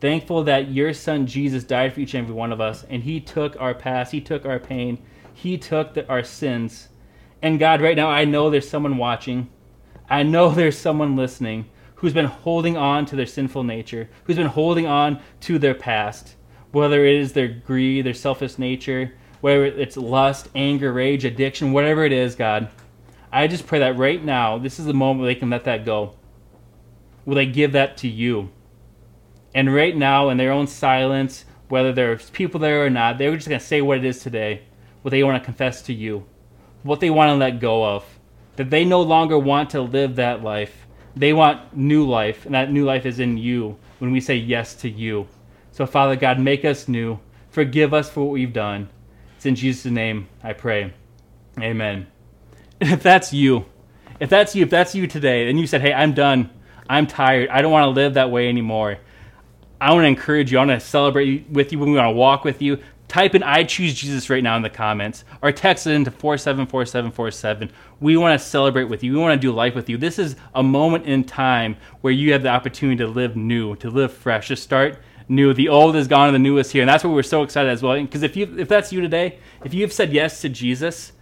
Thankful 0.00 0.44
that 0.44 0.70
your 0.70 0.92
son 0.92 1.26
Jesus 1.26 1.64
died 1.64 1.92
for 1.92 2.00
each 2.00 2.14
and 2.14 2.24
every 2.24 2.34
one 2.34 2.52
of 2.52 2.60
us, 2.60 2.84
and 2.88 3.02
he 3.02 3.20
took 3.20 3.60
our 3.60 3.74
past, 3.74 4.12
he 4.12 4.20
took 4.20 4.44
our 4.44 4.58
pain, 4.58 4.98
he 5.32 5.58
took 5.58 5.94
the, 5.94 6.06
our 6.08 6.22
sins. 6.22 6.88
And 7.42 7.58
God, 7.58 7.80
right 7.80 7.96
now, 7.96 8.08
I 8.08 8.24
know 8.24 8.50
there's 8.50 8.68
someone 8.68 8.96
watching. 8.96 9.48
I 10.08 10.22
know 10.22 10.50
there's 10.54 10.78
someone 10.78 11.16
listening 11.16 11.68
who's 11.96 12.12
been 12.12 12.26
holding 12.26 12.76
on 12.76 13.06
to 13.06 13.16
their 13.16 13.26
sinful 13.26 13.64
nature, 13.64 14.08
who's 14.24 14.36
been 14.36 14.46
holding 14.46 14.86
on 14.86 15.20
to 15.40 15.58
their 15.58 15.74
past, 15.74 16.36
whether 16.70 17.04
it 17.04 17.16
is 17.16 17.32
their 17.32 17.48
greed, 17.48 18.06
their 18.06 18.14
selfish 18.14 18.56
nature, 18.58 19.12
whether 19.40 19.64
it's 19.64 19.96
lust, 19.96 20.48
anger, 20.54 20.92
rage, 20.92 21.24
addiction, 21.24 21.72
whatever 21.72 22.04
it 22.04 22.12
is, 22.12 22.36
God. 22.36 22.68
I 23.32 23.46
just 23.46 23.66
pray 23.66 23.80
that 23.80 23.96
right 23.96 24.24
now, 24.24 24.58
this 24.58 24.78
is 24.78 24.86
the 24.86 24.94
moment 24.94 25.26
they 25.26 25.34
can 25.34 25.50
let 25.50 25.64
that 25.64 25.84
go. 25.84 26.14
Will 27.28 27.34
they 27.34 27.44
give 27.44 27.72
that 27.72 27.98
to 27.98 28.08
you? 28.08 28.48
And 29.54 29.74
right 29.74 29.94
now, 29.94 30.30
in 30.30 30.38
their 30.38 30.50
own 30.50 30.66
silence, 30.66 31.44
whether 31.68 31.92
there's 31.92 32.30
people 32.30 32.58
there 32.58 32.86
or 32.86 32.88
not, 32.88 33.18
they're 33.18 33.36
just 33.36 33.46
going 33.46 33.60
to 33.60 33.66
say 33.66 33.82
what 33.82 33.98
it 33.98 34.06
is 34.06 34.20
today, 34.20 34.62
what 35.02 35.10
they 35.10 35.22
want 35.22 35.38
to 35.38 35.44
confess 35.44 35.82
to 35.82 35.92
you, 35.92 36.24
what 36.84 37.00
they 37.00 37.10
want 37.10 37.28
to 37.28 37.34
let 37.34 37.60
go 37.60 37.84
of, 37.84 38.18
that 38.56 38.70
they 38.70 38.82
no 38.82 39.02
longer 39.02 39.38
want 39.38 39.68
to 39.68 39.82
live 39.82 40.16
that 40.16 40.42
life. 40.42 40.86
They 41.16 41.34
want 41.34 41.76
new 41.76 42.08
life, 42.08 42.46
and 42.46 42.54
that 42.54 42.72
new 42.72 42.86
life 42.86 43.04
is 43.04 43.20
in 43.20 43.36
you 43.36 43.76
when 43.98 44.10
we 44.10 44.22
say 44.22 44.36
yes 44.36 44.74
to 44.76 44.88
you. 44.88 45.28
So, 45.70 45.84
Father 45.84 46.16
God, 46.16 46.40
make 46.40 46.64
us 46.64 46.88
new. 46.88 47.20
Forgive 47.50 47.92
us 47.92 48.08
for 48.08 48.22
what 48.22 48.32
we've 48.32 48.54
done. 48.54 48.88
It's 49.36 49.44
in 49.44 49.54
Jesus' 49.54 49.92
name 49.92 50.28
I 50.42 50.54
pray. 50.54 50.94
Amen. 51.60 52.06
If 52.80 53.02
that's 53.02 53.34
you, 53.34 53.66
if 54.18 54.30
that's 54.30 54.56
you, 54.56 54.62
if 54.62 54.70
that's 54.70 54.94
you 54.94 55.06
today, 55.06 55.50
and 55.50 55.60
you 55.60 55.66
said, 55.66 55.82
hey, 55.82 55.92
I'm 55.92 56.14
done, 56.14 56.48
I'm 56.88 57.06
tired, 57.06 57.48
I 57.50 57.62
don't 57.62 57.72
want 57.72 57.84
to 57.84 57.90
live 57.90 58.14
that 58.14 58.30
way 58.30 58.48
anymore, 58.48 58.98
I 59.80 59.92
want 59.92 60.04
to 60.04 60.08
encourage 60.08 60.50
you, 60.50 60.58
I 60.58 60.64
want 60.64 60.80
to 60.80 60.86
celebrate 60.86 61.48
with 61.50 61.72
you, 61.72 61.78
we 61.78 61.92
want 61.92 62.06
to 62.06 62.10
walk 62.10 62.44
with 62.44 62.60
you. 62.62 62.78
Type 63.08 63.34
in 63.34 63.42
I 63.42 63.64
choose 63.64 63.94
Jesus 63.94 64.28
right 64.28 64.42
now 64.42 64.54
in 64.56 64.62
the 64.62 64.68
comments 64.68 65.24
or 65.40 65.50
text 65.50 65.86
it 65.86 65.92
into 65.92 66.10
474747. 66.10 67.70
We 68.00 68.18
want 68.18 68.38
to 68.38 68.46
celebrate 68.46 68.84
with 68.84 69.02
you. 69.02 69.14
We 69.14 69.18
want 69.18 69.40
to 69.40 69.40
do 69.40 69.50
life 69.50 69.74
with 69.74 69.88
you. 69.88 69.96
This 69.96 70.18
is 70.18 70.36
a 70.54 70.62
moment 70.62 71.06
in 71.06 71.24
time 71.24 71.76
where 72.02 72.12
you 72.12 72.32
have 72.32 72.42
the 72.42 72.50
opportunity 72.50 72.98
to 72.98 73.06
live 73.06 73.34
new, 73.34 73.76
to 73.76 73.88
live 73.88 74.12
fresh, 74.12 74.48
to 74.48 74.56
start 74.56 74.98
new. 75.26 75.54
The 75.54 75.70
old 75.70 75.96
is 75.96 76.06
gone 76.06 76.28
and 76.28 76.34
the 76.34 76.38
new 76.38 76.58
is 76.58 76.70
here. 76.70 76.82
And 76.82 76.88
that's 76.88 77.02
why 77.02 77.10
we're 77.10 77.22
so 77.22 77.42
excited 77.42 77.70
as 77.70 77.82
well. 77.82 77.98
Because 77.98 78.22
if 78.22 78.36
you 78.36 78.58
if 78.58 78.68
that's 78.68 78.92
you 78.92 79.00
today, 79.00 79.38
if 79.64 79.72
you've 79.72 79.92
said 79.92 80.12
yes 80.12 80.42
to 80.42 80.50
Jesus, 80.50 81.12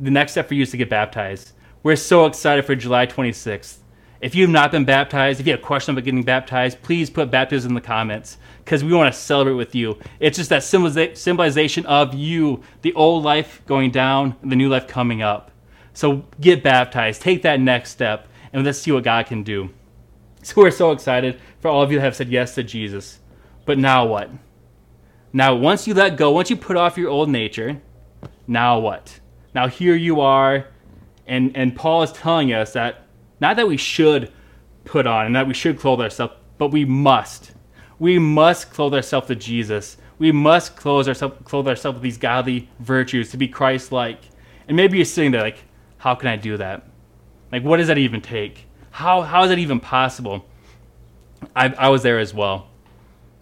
the 0.00 0.10
next 0.10 0.32
step 0.32 0.48
for 0.48 0.54
you 0.54 0.62
is 0.62 0.70
to 0.72 0.76
get 0.76 0.90
baptized. 0.90 1.52
We're 1.82 1.96
so 1.96 2.26
excited 2.26 2.66
for 2.66 2.74
July 2.74 3.06
26th. 3.06 3.78
If 4.22 4.36
you 4.36 4.42
have 4.44 4.50
not 4.50 4.70
been 4.70 4.84
baptized, 4.84 5.40
if 5.40 5.48
you 5.48 5.52
have 5.52 5.58
a 5.58 5.64
question 5.64 5.92
about 5.92 6.04
getting 6.04 6.22
baptized, 6.22 6.80
please 6.80 7.10
put 7.10 7.28
baptism 7.28 7.72
in 7.72 7.74
the 7.74 7.80
comments 7.80 8.38
because 8.64 8.84
we 8.84 8.92
want 8.92 9.12
to 9.12 9.20
celebrate 9.20 9.54
with 9.54 9.74
you. 9.74 9.98
It's 10.20 10.38
just 10.38 10.48
that 10.50 10.62
symbolization 10.62 11.86
of 11.86 12.14
you, 12.14 12.62
the 12.82 12.94
old 12.94 13.24
life 13.24 13.62
going 13.66 13.90
down, 13.90 14.36
the 14.44 14.54
new 14.54 14.68
life 14.68 14.86
coming 14.86 15.22
up. 15.22 15.50
So 15.92 16.24
get 16.40 16.62
baptized, 16.62 17.20
take 17.20 17.42
that 17.42 17.58
next 17.58 17.90
step, 17.90 18.28
and 18.52 18.64
let's 18.64 18.78
see 18.78 18.92
what 18.92 19.02
God 19.02 19.26
can 19.26 19.42
do. 19.42 19.70
So 20.44 20.54
we're 20.62 20.70
so 20.70 20.92
excited 20.92 21.40
for 21.58 21.68
all 21.68 21.82
of 21.82 21.90
you 21.90 21.98
that 21.98 22.04
have 22.04 22.14
said 22.14 22.28
yes 22.28 22.54
to 22.54 22.62
Jesus. 22.62 23.18
But 23.64 23.78
now 23.78 24.06
what? 24.06 24.30
Now, 25.32 25.56
once 25.56 25.88
you 25.88 25.94
let 25.94 26.16
go, 26.16 26.30
once 26.30 26.48
you 26.48 26.56
put 26.56 26.76
off 26.76 26.96
your 26.96 27.10
old 27.10 27.28
nature, 27.28 27.82
now 28.46 28.78
what? 28.78 29.18
Now 29.52 29.66
here 29.66 29.96
you 29.96 30.20
are, 30.20 30.68
and, 31.26 31.56
and 31.56 31.74
Paul 31.74 32.04
is 32.04 32.12
telling 32.12 32.52
us 32.52 32.74
that 32.74 33.01
not 33.42 33.56
that 33.56 33.66
we 33.66 33.76
should 33.76 34.32
put 34.84 35.06
on 35.06 35.26
and 35.26 35.36
that 35.36 35.48
we 35.48 35.52
should 35.52 35.78
clothe 35.78 36.00
ourselves, 36.00 36.34
but 36.58 36.68
we 36.68 36.84
must. 36.84 37.52
We 37.98 38.18
must 38.18 38.70
clothe 38.70 38.94
ourselves 38.94 39.26
to 39.26 39.34
Jesus. 39.34 39.96
We 40.18 40.30
must 40.30 40.76
clothe 40.76 41.08
ourselves 41.08 41.36
clothe 41.44 41.66
ourselves 41.66 41.96
with 41.96 42.04
these 42.04 42.18
godly 42.18 42.68
virtues 42.78 43.32
to 43.32 43.36
be 43.36 43.48
Christ 43.48 43.90
like. 43.90 44.20
And 44.68 44.76
maybe 44.76 44.96
you're 44.96 45.04
sitting 45.04 45.32
there 45.32 45.42
like, 45.42 45.64
how 45.98 46.14
can 46.14 46.28
I 46.28 46.36
do 46.36 46.56
that? 46.56 46.86
Like 47.50 47.64
what 47.64 47.78
does 47.78 47.88
that 47.88 47.98
even 47.98 48.20
take? 48.20 48.66
How 48.92 49.22
how 49.22 49.42
is 49.42 49.48
that 49.50 49.58
even 49.58 49.80
possible? 49.80 50.46
I 51.56 51.68
I 51.70 51.88
was 51.88 52.04
there 52.04 52.20
as 52.20 52.32
well. 52.32 52.68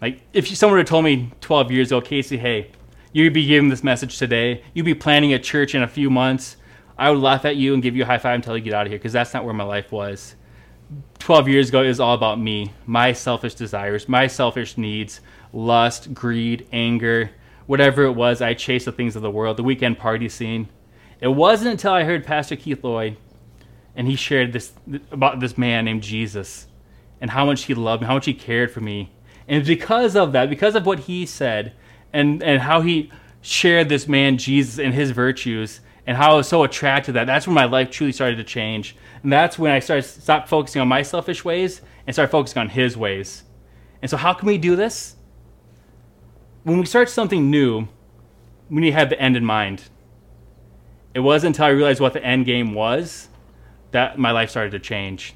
Like 0.01 0.21
if 0.33 0.47
someone 0.47 0.79
had 0.79 0.87
told 0.87 1.05
me 1.05 1.31
12 1.41 1.71
years 1.71 1.91
ago, 1.91 2.01
Casey, 2.01 2.37
hey, 2.37 2.71
you'd 3.13 3.33
be 3.33 3.45
giving 3.45 3.69
this 3.69 3.83
message 3.83 4.17
today, 4.17 4.63
you'd 4.73 4.83
be 4.83 4.95
planning 4.95 5.31
a 5.33 5.39
church 5.39 5.75
in 5.75 5.83
a 5.83 5.87
few 5.87 6.09
months, 6.09 6.57
I 7.01 7.09
would 7.09 7.19
laugh 7.19 7.45
at 7.45 7.55
you 7.55 7.73
and 7.73 7.81
give 7.81 7.95
you 7.95 8.03
a 8.03 8.05
high 8.05 8.19
five 8.19 8.35
until 8.35 8.55
you 8.55 8.63
get 8.63 8.75
out 8.75 8.85
of 8.85 8.91
here 8.91 8.99
because 8.99 9.11
that's 9.11 9.33
not 9.33 9.43
where 9.43 9.55
my 9.55 9.63
life 9.63 9.91
was. 9.91 10.35
12 11.17 11.47
years 11.47 11.69
ago, 11.69 11.81
it 11.81 11.87
was 11.87 11.99
all 11.99 12.13
about 12.13 12.39
me, 12.39 12.73
my 12.85 13.11
selfish 13.11 13.55
desires, 13.55 14.07
my 14.07 14.27
selfish 14.27 14.77
needs, 14.77 15.19
lust, 15.51 16.13
greed, 16.13 16.67
anger, 16.71 17.31
whatever 17.65 18.03
it 18.03 18.11
was. 18.11 18.39
I 18.39 18.53
chased 18.53 18.85
the 18.85 18.91
things 18.91 19.15
of 19.15 19.23
the 19.23 19.31
world, 19.31 19.57
the 19.57 19.63
weekend 19.63 19.97
party 19.97 20.29
scene. 20.29 20.69
It 21.19 21.29
wasn't 21.29 21.71
until 21.71 21.91
I 21.91 22.03
heard 22.03 22.23
Pastor 22.23 22.55
Keith 22.55 22.83
Lloyd 22.83 23.17
and 23.95 24.07
he 24.07 24.15
shared 24.15 24.53
this 24.53 24.71
about 25.09 25.39
this 25.39 25.57
man 25.57 25.85
named 25.85 26.03
Jesus 26.03 26.67
and 27.19 27.31
how 27.31 27.45
much 27.45 27.63
he 27.63 27.73
loved 27.73 28.03
me, 28.03 28.07
how 28.07 28.13
much 28.13 28.27
he 28.27 28.35
cared 28.35 28.69
for 28.69 28.81
me. 28.81 29.11
And 29.47 29.65
because 29.65 30.15
of 30.15 30.33
that, 30.33 30.51
because 30.51 30.75
of 30.75 30.85
what 30.85 30.99
he 30.99 31.25
said 31.25 31.73
and, 32.13 32.43
and 32.43 32.61
how 32.61 32.81
he 32.81 33.11
shared 33.41 33.89
this 33.89 34.07
man 34.07 34.37
Jesus 34.37 34.77
and 34.77 34.93
his 34.93 35.09
virtues, 35.09 35.79
and 36.07 36.17
how 36.17 36.31
I 36.31 36.35
was 36.35 36.47
so 36.47 36.63
attracted 36.63 37.07
to 37.07 37.11
that. 37.13 37.27
That's 37.27 37.47
when 37.47 37.53
my 37.53 37.65
life 37.65 37.91
truly 37.91 38.11
started 38.11 38.37
to 38.37 38.43
change. 38.43 38.95
And 39.23 39.31
that's 39.31 39.59
when 39.59 39.71
I 39.71 39.79
started 39.79 40.03
stopped 40.03 40.49
focusing 40.49 40.81
on 40.81 40.87
my 40.87 41.01
selfish 41.03 41.45
ways 41.45 41.81
and 42.05 42.15
started 42.15 42.31
focusing 42.31 42.59
on 42.59 42.69
his 42.69 42.97
ways. 42.97 43.43
And 44.01 44.09
so 44.09 44.17
how 44.17 44.33
can 44.33 44.47
we 44.47 44.57
do 44.57 44.75
this? 44.75 45.15
When 46.63 46.79
we 46.79 46.85
start 46.85 47.09
something 47.09 47.49
new, 47.49 47.87
we 48.69 48.81
need 48.81 48.91
to 48.91 48.95
have 48.95 49.09
the 49.09 49.21
end 49.21 49.37
in 49.37 49.45
mind. 49.45 49.83
It 51.13 51.19
wasn't 51.19 51.55
until 51.55 51.65
I 51.65 51.69
realized 51.69 51.99
what 51.99 52.13
the 52.13 52.23
end 52.23 52.45
game 52.45 52.73
was 52.73 53.27
that 53.91 54.17
my 54.17 54.31
life 54.31 54.49
started 54.49 54.71
to 54.71 54.79
change. 54.79 55.35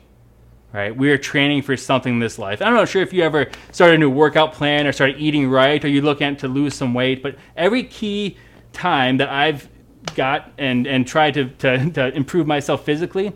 Right? 0.73 0.95
We 0.95 1.09
are 1.11 1.17
training 1.17 1.61
for 1.61 1.77
something 1.77 2.15
in 2.15 2.19
this 2.19 2.37
life. 2.37 2.61
I'm 2.61 2.73
not 2.73 2.89
sure 2.89 3.01
if 3.01 3.13
you 3.13 3.23
ever 3.23 3.49
started 3.71 3.95
a 3.95 3.97
new 3.97 4.09
workout 4.09 4.51
plan 4.51 4.85
or 4.87 4.91
started 4.91 5.17
eating 5.19 5.49
right 5.49 5.83
or 5.83 5.87
you're 5.87 6.03
looking 6.03 6.35
to 6.37 6.49
lose 6.49 6.73
some 6.73 6.93
weight, 6.93 7.23
but 7.23 7.37
every 7.55 7.83
key 7.83 8.37
time 8.73 9.17
that 9.17 9.29
I've 9.29 9.69
got 10.15 10.51
and 10.57 10.85
and 10.87 11.07
tried 11.07 11.33
to, 11.35 11.49
to, 11.49 11.89
to 11.91 12.15
improve 12.15 12.47
myself 12.47 12.85
physically, 12.85 13.33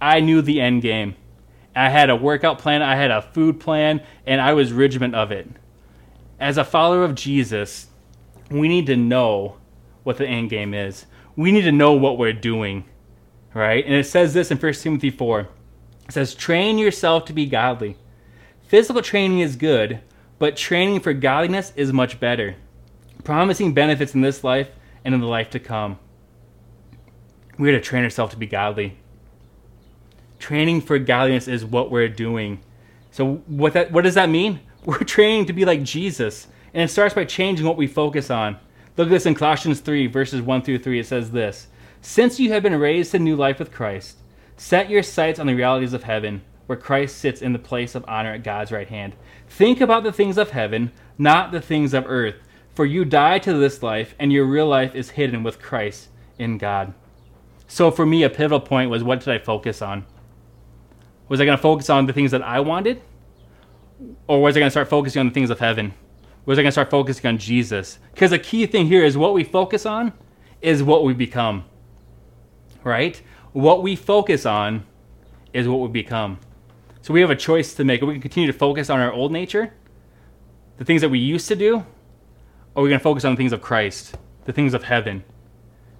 I 0.00 0.20
knew 0.20 0.42
the 0.42 0.60
end 0.60 0.82
game. 0.82 1.14
I 1.74 1.88
had 1.88 2.10
a 2.10 2.16
workout 2.16 2.58
plan, 2.58 2.82
I 2.82 2.96
had 2.96 3.10
a 3.10 3.22
food 3.22 3.60
plan, 3.60 4.02
and 4.26 4.40
I 4.40 4.52
was 4.52 4.72
regiment 4.72 5.14
of 5.14 5.32
it. 5.32 5.48
As 6.38 6.58
a 6.58 6.64
follower 6.64 7.04
of 7.04 7.14
Jesus, 7.14 7.86
we 8.50 8.68
need 8.68 8.86
to 8.86 8.96
know 8.96 9.56
what 10.02 10.18
the 10.18 10.26
end 10.26 10.50
game 10.50 10.74
is. 10.74 11.06
We 11.36 11.52
need 11.52 11.62
to 11.62 11.72
know 11.72 11.92
what 11.94 12.18
we're 12.18 12.32
doing, 12.32 12.84
right? 13.54 13.84
And 13.84 13.94
it 13.94 14.06
says 14.06 14.34
this 14.34 14.50
in 14.50 14.58
1 14.58 14.72
Timothy 14.74 15.10
4. 15.10 15.40
It 15.40 16.12
says, 16.12 16.34
Train 16.34 16.78
yourself 16.78 17.24
to 17.26 17.32
be 17.32 17.46
godly. 17.46 17.96
Physical 18.62 19.02
training 19.02 19.40
is 19.40 19.56
good, 19.56 20.00
but 20.38 20.56
training 20.56 21.00
for 21.00 21.12
godliness 21.12 21.72
is 21.76 21.92
much 21.92 22.20
better, 22.20 22.56
promising 23.24 23.72
benefits 23.72 24.14
in 24.14 24.20
this 24.20 24.44
life 24.44 24.68
and 25.04 25.14
in 25.14 25.20
the 25.20 25.26
life 25.26 25.50
to 25.50 25.58
come. 25.58 25.98
We 27.58 27.68
are 27.68 27.72
to 27.72 27.80
train 27.80 28.04
ourselves 28.04 28.32
to 28.32 28.38
be 28.38 28.46
godly. 28.46 28.96
Training 30.38 30.80
for 30.80 30.98
godliness 30.98 31.48
is 31.48 31.64
what 31.64 31.90
we're 31.90 32.08
doing. 32.08 32.60
So 33.10 33.36
what 33.46 33.74
that 33.74 33.92
what 33.92 34.04
does 34.04 34.14
that 34.14 34.28
mean? 34.28 34.60
We're 34.84 34.98
training 34.98 35.46
to 35.46 35.52
be 35.52 35.64
like 35.64 35.84
Jesus. 35.84 36.48
And 36.74 36.82
it 36.82 36.88
starts 36.88 37.14
by 37.14 37.24
changing 37.24 37.64
what 37.64 37.76
we 37.76 37.86
focus 37.86 38.30
on. 38.30 38.58
Look 38.96 39.06
at 39.06 39.10
this 39.10 39.26
in 39.26 39.34
Colossians 39.34 39.80
3, 39.80 40.06
verses 40.08 40.42
1 40.42 40.62
through 40.62 40.78
3. 40.78 40.98
It 40.98 41.06
says 41.06 41.30
this 41.30 41.68
Since 42.00 42.40
you 42.40 42.52
have 42.52 42.62
been 42.62 42.78
raised 42.78 43.12
to 43.12 43.18
new 43.18 43.36
life 43.36 43.58
with 43.58 43.72
Christ, 43.72 44.18
set 44.56 44.90
your 44.90 45.02
sights 45.02 45.38
on 45.38 45.46
the 45.46 45.54
realities 45.54 45.92
of 45.92 46.02
heaven, 46.02 46.42
where 46.66 46.78
Christ 46.78 47.18
sits 47.18 47.42
in 47.42 47.52
the 47.52 47.58
place 47.58 47.94
of 47.94 48.04
honor 48.08 48.32
at 48.32 48.42
God's 48.42 48.72
right 48.72 48.88
hand. 48.88 49.14
Think 49.48 49.80
about 49.80 50.02
the 50.02 50.12
things 50.12 50.36
of 50.36 50.50
heaven, 50.50 50.90
not 51.16 51.52
the 51.52 51.60
things 51.60 51.94
of 51.94 52.04
earth. 52.06 52.36
For 52.74 52.86
you 52.86 53.04
die 53.04 53.38
to 53.40 53.54
this 53.54 53.82
life, 53.82 54.14
and 54.18 54.32
your 54.32 54.46
real 54.46 54.66
life 54.66 54.94
is 54.94 55.10
hidden 55.10 55.42
with 55.42 55.60
Christ 55.60 56.08
in 56.38 56.58
God. 56.58 56.94
So 57.66 57.90
for 57.90 58.06
me, 58.06 58.22
a 58.22 58.30
pivotal 58.30 58.60
point 58.60 58.90
was 58.90 59.04
what 59.04 59.20
did 59.20 59.28
I 59.28 59.38
focus 59.38 59.82
on? 59.82 60.06
Was 61.28 61.40
I 61.40 61.44
going 61.44 61.56
to 61.56 61.62
focus 61.62 61.90
on 61.90 62.06
the 62.06 62.12
things 62.12 62.30
that 62.30 62.42
I 62.42 62.60
wanted? 62.60 63.02
Or 64.26 64.42
was 64.42 64.56
I 64.56 64.60
going 64.60 64.68
to 64.68 64.70
start 64.70 64.88
focusing 64.88 65.20
on 65.20 65.28
the 65.28 65.32
things 65.32 65.50
of 65.50 65.58
heaven? 65.58 65.94
Was 66.44 66.58
I 66.58 66.62
going 66.62 66.68
to 66.68 66.72
start 66.72 66.90
focusing 66.90 67.26
on 67.28 67.38
Jesus? 67.38 67.98
Because 68.12 68.32
a 68.32 68.38
key 68.38 68.66
thing 68.66 68.86
here 68.86 69.04
is 69.04 69.16
what 69.16 69.32
we 69.32 69.44
focus 69.44 69.86
on 69.86 70.12
is 70.60 70.82
what 70.82 71.04
we 71.04 71.14
become. 71.14 71.64
Right? 72.84 73.22
What 73.52 73.82
we 73.82 73.96
focus 73.96 74.44
on 74.44 74.84
is 75.52 75.68
what 75.68 75.80
we 75.80 75.88
become. 75.88 76.38
So 77.02 77.12
we 77.12 77.20
have 77.20 77.30
a 77.30 77.36
choice 77.36 77.74
to 77.74 77.84
make. 77.84 78.00
We 78.02 78.14
can 78.14 78.22
continue 78.22 78.50
to 78.50 78.58
focus 78.58 78.90
on 78.90 79.00
our 79.00 79.12
old 79.12 79.32
nature, 79.32 79.72
the 80.78 80.84
things 80.84 81.00
that 81.00 81.08
we 81.08 81.18
used 81.18 81.48
to 81.48 81.56
do, 81.56 81.84
or 82.74 82.80
are 82.80 82.84
we 82.84 82.88
going 82.88 82.98
to 82.98 83.02
focus 83.02 83.24
on 83.24 83.32
the 83.32 83.36
things 83.36 83.52
of 83.52 83.60
Christ, 83.60 84.16
the 84.44 84.52
things 84.52 84.74
of 84.74 84.84
heaven? 84.84 85.24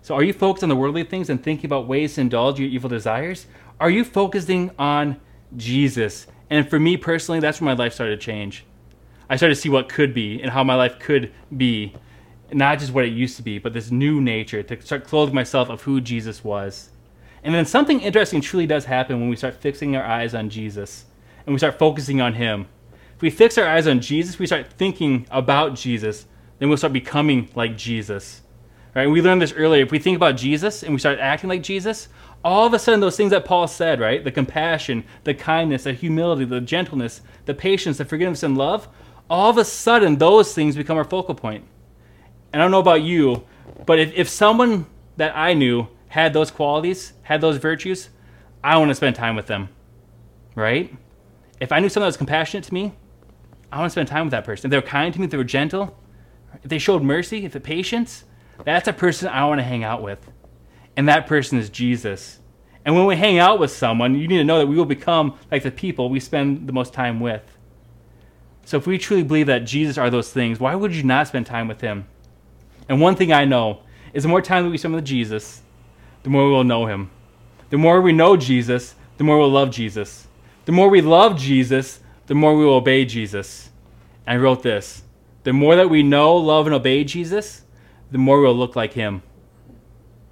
So 0.00 0.14
are 0.14 0.22
you 0.22 0.32
focused 0.32 0.62
on 0.62 0.68
the 0.68 0.76
worldly 0.76 1.04
things 1.04 1.30
and 1.30 1.42
thinking 1.42 1.66
about 1.66 1.86
ways 1.86 2.14
to 2.14 2.22
indulge 2.22 2.58
your 2.58 2.68
evil 2.68 2.88
desires? 2.88 3.46
Are 3.78 3.90
you 3.90 4.04
focusing 4.04 4.70
on 4.78 5.20
Jesus? 5.56 6.26
And 6.50 6.68
for 6.68 6.80
me 6.80 6.96
personally, 6.96 7.40
that's 7.40 7.60
where 7.60 7.74
my 7.74 7.80
life 7.80 7.94
started 7.94 8.18
to 8.18 8.24
change. 8.24 8.64
I 9.28 9.36
started 9.36 9.54
to 9.54 9.60
see 9.60 9.68
what 9.68 9.88
could 9.88 10.12
be 10.12 10.42
and 10.42 10.50
how 10.50 10.64
my 10.64 10.74
life 10.74 10.98
could 10.98 11.32
be, 11.56 11.94
not 12.52 12.78
just 12.78 12.92
what 12.92 13.04
it 13.04 13.12
used 13.12 13.36
to 13.36 13.42
be, 13.42 13.58
but 13.58 13.72
this 13.72 13.90
new 13.90 14.20
nature 14.20 14.62
to 14.62 14.82
start 14.82 15.04
clothing 15.04 15.34
myself 15.34 15.68
of 15.70 15.82
who 15.82 16.00
Jesus 16.00 16.42
was. 16.42 16.90
And 17.44 17.54
then 17.54 17.64
something 17.66 18.00
interesting 18.00 18.40
truly 18.40 18.66
does 18.66 18.84
happen 18.84 19.20
when 19.20 19.28
we 19.28 19.36
start 19.36 19.54
fixing 19.54 19.96
our 19.96 20.04
eyes 20.04 20.34
on 20.34 20.48
Jesus 20.48 21.04
and 21.46 21.54
we 21.54 21.58
start 21.58 21.78
focusing 21.78 22.20
on 22.20 22.34
Him. 22.34 22.66
If 23.16 23.22
we 23.22 23.30
fix 23.30 23.58
our 23.58 23.66
eyes 23.66 23.86
on 23.86 24.00
Jesus, 24.00 24.38
we 24.38 24.46
start 24.46 24.72
thinking 24.72 25.26
about 25.30 25.74
Jesus, 25.74 26.26
then 26.62 26.68
we'll 26.68 26.78
start 26.78 26.92
becoming 26.92 27.48
like 27.56 27.76
Jesus. 27.76 28.40
Right? 28.94 29.08
We 29.08 29.20
learned 29.20 29.42
this 29.42 29.52
earlier. 29.52 29.82
If 29.82 29.90
we 29.90 29.98
think 29.98 30.14
about 30.14 30.36
Jesus 30.36 30.84
and 30.84 30.92
we 30.92 31.00
start 31.00 31.18
acting 31.18 31.50
like 31.50 31.60
Jesus, 31.60 32.06
all 32.44 32.68
of 32.68 32.72
a 32.72 32.78
sudden 32.78 33.00
those 33.00 33.16
things 33.16 33.32
that 33.32 33.44
Paul 33.44 33.66
said, 33.66 33.98
right? 33.98 34.22
The 34.22 34.30
compassion, 34.30 35.02
the 35.24 35.34
kindness, 35.34 35.82
the 35.82 35.92
humility, 35.92 36.44
the 36.44 36.60
gentleness, 36.60 37.20
the 37.46 37.54
patience, 37.54 37.98
the 37.98 38.04
forgiveness 38.04 38.44
and 38.44 38.56
love, 38.56 38.86
all 39.28 39.50
of 39.50 39.58
a 39.58 39.64
sudden 39.64 40.18
those 40.18 40.54
things 40.54 40.76
become 40.76 40.96
our 40.96 41.02
focal 41.02 41.34
point. 41.34 41.64
And 42.52 42.62
I 42.62 42.64
don't 42.64 42.70
know 42.70 42.78
about 42.78 43.02
you, 43.02 43.42
but 43.84 43.98
if, 43.98 44.12
if 44.14 44.28
someone 44.28 44.86
that 45.16 45.36
I 45.36 45.54
knew 45.54 45.88
had 46.06 46.32
those 46.32 46.52
qualities, 46.52 47.12
had 47.22 47.40
those 47.40 47.56
virtues, 47.56 48.08
I 48.62 48.76
want 48.76 48.90
to 48.90 48.94
spend 48.94 49.16
time 49.16 49.34
with 49.34 49.48
them. 49.48 49.68
Right? 50.54 50.96
If 51.58 51.72
I 51.72 51.80
knew 51.80 51.88
someone 51.88 52.04
that 52.04 52.10
was 52.10 52.16
compassionate 52.16 52.62
to 52.66 52.74
me, 52.74 52.92
I 53.72 53.80
want 53.80 53.90
to 53.90 53.92
spend 53.92 54.06
time 54.06 54.26
with 54.26 54.30
that 54.30 54.44
person. 54.44 54.68
If 54.68 54.70
they 54.70 54.76
were 54.76 54.82
kind 54.82 55.12
to 55.12 55.18
me, 55.18 55.24
if 55.24 55.32
they 55.32 55.36
were 55.36 55.42
gentle, 55.42 55.98
if 56.62 56.68
they 56.68 56.78
showed 56.78 57.02
mercy, 57.02 57.44
if 57.44 57.52
they 57.52 57.60
patience, 57.60 58.24
that's 58.64 58.88
a 58.88 58.92
person 58.92 59.28
I 59.28 59.44
want 59.46 59.58
to 59.58 59.64
hang 59.64 59.84
out 59.84 60.02
with. 60.02 60.30
And 60.96 61.08
that 61.08 61.26
person 61.26 61.58
is 61.58 61.70
Jesus. 61.70 62.40
And 62.84 62.94
when 62.94 63.06
we 63.06 63.16
hang 63.16 63.38
out 63.38 63.58
with 63.58 63.70
someone, 63.70 64.14
you 64.14 64.28
need 64.28 64.38
to 64.38 64.44
know 64.44 64.58
that 64.58 64.66
we 64.66 64.76
will 64.76 64.84
become 64.84 65.38
like 65.50 65.62
the 65.62 65.70
people 65.70 66.08
we 66.08 66.20
spend 66.20 66.66
the 66.66 66.72
most 66.72 66.92
time 66.92 67.20
with. 67.20 67.42
So 68.64 68.76
if 68.76 68.86
we 68.86 68.98
truly 68.98 69.22
believe 69.22 69.46
that 69.46 69.60
Jesus 69.60 69.98
are 69.98 70.10
those 70.10 70.32
things, 70.32 70.60
why 70.60 70.74
would 70.74 70.94
you 70.94 71.02
not 71.02 71.28
spend 71.28 71.46
time 71.46 71.68
with 71.68 71.80
him? 71.80 72.06
And 72.88 73.00
one 73.00 73.16
thing 73.16 73.32
I 73.32 73.44
know 73.44 73.82
is 74.12 74.24
the 74.24 74.28
more 74.28 74.42
time 74.42 74.64
that 74.64 74.70
we 74.70 74.78
spend 74.78 74.94
with 74.94 75.04
Jesus, 75.04 75.62
the 76.22 76.30
more 76.30 76.44
we 76.44 76.52
will 76.52 76.64
know 76.64 76.86
him. 76.86 77.10
The 77.70 77.78
more 77.78 78.00
we 78.00 78.12
know 78.12 78.36
Jesus, 78.36 78.94
the 79.16 79.24
more 79.24 79.38
we'll 79.38 79.50
love 79.50 79.70
Jesus. 79.70 80.26
The 80.64 80.72
more 80.72 80.88
we 80.88 81.00
love 81.00 81.38
Jesus, 81.38 82.00
the 82.26 82.34
more 82.34 82.56
we 82.56 82.64
will 82.64 82.74
obey 82.74 83.04
Jesus. 83.04 83.70
And 84.26 84.38
I 84.38 84.42
wrote 84.42 84.62
this 84.62 85.02
the 85.44 85.52
more 85.52 85.76
that 85.76 85.90
we 85.90 86.02
know, 86.02 86.36
love, 86.36 86.66
and 86.66 86.74
obey 86.74 87.04
Jesus, 87.04 87.62
the 88.10 88.18
more 88.18 88.40
we'll 88.40 88.54
look 88.54 88.76
like 88.76 88.92
him. 88.92 89.22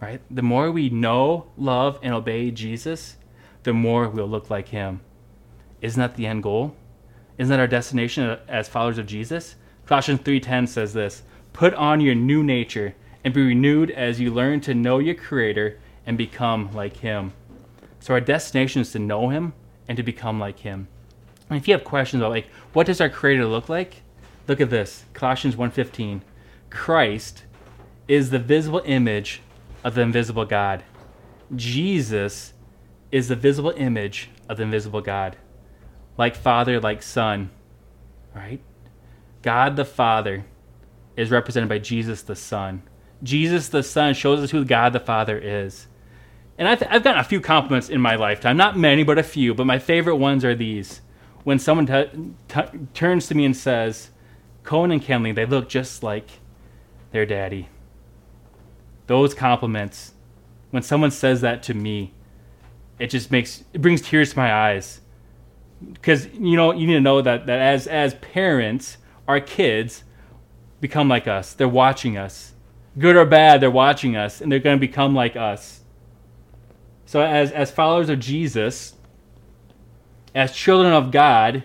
Right? 0.00 0.20
The 0.30 0.42
more 0.42 0.70
we 0.70 0.88
know, 0.88 1.46
love, 1.56 1.98
and 2.02 2.14
obey 2.14 2.50
Jesus, 2.50 3.16
the 3.64 3.72
more 3.72 4.08
we'll 4.08 4.28
look 4.28 4.50
like 4.50 4.68
him. 4.68 5.00
Isn't 5.80 6.00
that 6.00 6.16
the 6.16 6.26
end 6.26 6.42
goal? 6.42 6.74
Isn't 7.38 7.50
that 7.50 7.60
our 7.60 7.66
destination 7.66 8.38
as 8.48 8.68
followers 8.68 8.98
of 8.98 9.06
Jesus? 9.06 9.56
Colossians 9.86 10.20
3:10 10.20 10.66
says 10.66 10.92
this, 10.92 11.22
"Put 11.52 11.74
on 11.74 12.00
your 12.00 12.14
new 12.14 12.42
nature 12.42 12.94
and 13.24 13.34
be 13.34 13.42
renewed 13.42 13.90
as 13.90 14.20
you 14.20 14.30
learn 14.30 14.60
to 14.60 14.74
know 14.74 14.98
your 14.98 15.14
creator 15.14 15.78
and 16.06 16.16
become 16.16 16.70
like 16.74 16.98
him." 16.98 17.32
So 17.98 18.14
our 18.14 18.20
destination 18.20 18.82
is 18.82 18.92
to 18.92 18.98
know 18.98 19.30
him 19.30 19.52
and 19.88 19.96
to 19.96 20.02
become 20.02 20.38
like 20.38 20.60
him. 20.60 20.88
And 21.48 21.58
if 21.58 21.66
you 21.66 21.74
have 21.74 21.84
questions 21.84 22.20
about 22.20 22.30
like 22.30 22.46
what 22.72 22.86
does 22.86 23.00
our 23.00 23.08
creator 23.08 23.46
look 23.46 23.68
like? 23.68 24.02
Look 24.50 24.60
at 24.60 24.68
this. 24.68 25.04
Colossians 25.12 25.54
1:15. 25.54 26.22
Christ 26.70 27.44
is 28.08 28.30
the 28.30 28.40
visible 28.40 28.82
image 28.84 29.42
of 29.84 29.94
the 29.94 30.00
invisible 30.00 30.44
God. 30.44 30.82
Jesus 31.54 32.52
is 33.12 33.28
the 33.28 33.36
visible 33.36 33.72
image 33.76 34.28
of 34.48 34.56
the 34.56 34.64
invisible 34.64 35.02
God 35.02 35.36
like 36.18 36.34
Father, 36.34 36.80
like 36.80 37.00
Son, 37.00 37.50
right? 38.34 38.60
God 39.42 39.76
the 39.76 39.84
Father 39.84 40.44
is 41.16 41.30
represented 41.30 41.68
by 41.68 41.78
Jesus 41.78 42.20
the 42.20 42.34
Son. 42.34 42.82
Jesus 43.22 43.68
the 43.68 43.84
Son 43.84 44.14
shows 44.14 44.40
us 44.40 44.50
who 44.50 44.64
God 44.64 44.92
the 44.92 44.98
Father 44.98 45.38
is. 45.38 45.86
And 46.58 46.66
I've, 46.66 46.82
I've 46.90 47.04
gotten 47.04 47.20
a 47.20 47.24
few 47.24 47.40
compliments 47.40 47.88
in 47.88 48.00
my 48.00 48.16
lifetime, 48.16 48.56
not 48.56 48.76
many, 48.76 49.04
but 49.04 49.16
a 49.16 49.22
few. 49.22 49.54
But 49.54 49.66
my 49.66 49.78
favorite 49.78 50.16
ones 50.16 50.44
are 50.44 50.56
these. 50.56 51.02
When 51.44 51.60
someone 51.60 51.86
t- 51.86 52.34
t- 52.48 52.78
turns 52.94 53.28
to 53.28 53.36
me 53.36 53.44
and 53.44 53.56
says, 53.56 54.10
Cohen 54.62 54.90
and 54.90 55.02
Kenley, 55.02 55.34
they 55.34 55.46
look 55.46 55.68
just 55.68 56.02
like 56.02 56.28
their 57.12 57.26
daddy. 57.26 57.68
Those 59.06 59.34
compliments, 59.34 60.12
when 60.70 60.82
someone 60.82 61.10
says 61.10 61.40
that 61.40 61.62
to 61.64 61.74
me, 61.74 62.12
it 62.98 63.08
just 63.08 63.30
makes, 63.30 63.64
it 63.72 63.80
brings 63.80 64.02
tears 64.02 64.32
to 64.32 64.38
my 64.38 64.52
eyes. 64.52 65.00
Because 65.82 66.26
you 66.34 66.56
know 66.56 66.72
you 66.72 66.86
need 66.86 66.94
to 66.94 67.00
know 67.00 67.22
that, 67.22 67.46
that 67.46 67.58
as 67.58 67.86
as 67.86 68.12
parents 68.14 68.98
our 69.26 69.40
kids 69.40 70.04
become 70.80 71.08
like 71.08 71.26
us. 71.26 71.54
They're 71.54 71.68
watching 71.68 72.18
us. 72.18 72.52
Good 72.98 73.16
or 73.16 73.24
bad 73.24 73.62
they're 73.62 73.70
watching 73.70 74.14
us 74.14 74.42
and 74.42 74.52
they're 74.52 74.58
going 74.58 74.76
to 74.76 74.80
become 74.80 75.14
like 75.14 75.36
us. 75.36 75.80
So 77.06 77.22
as 77.22 77.50
as 77.50 77.70
followers 77.70 78.10
of 78.10 78.20
jesus 78.20 78.94
as 80.34 80.52
children 80.52 80.92
of 80.92 81.10
god 81.10 81.64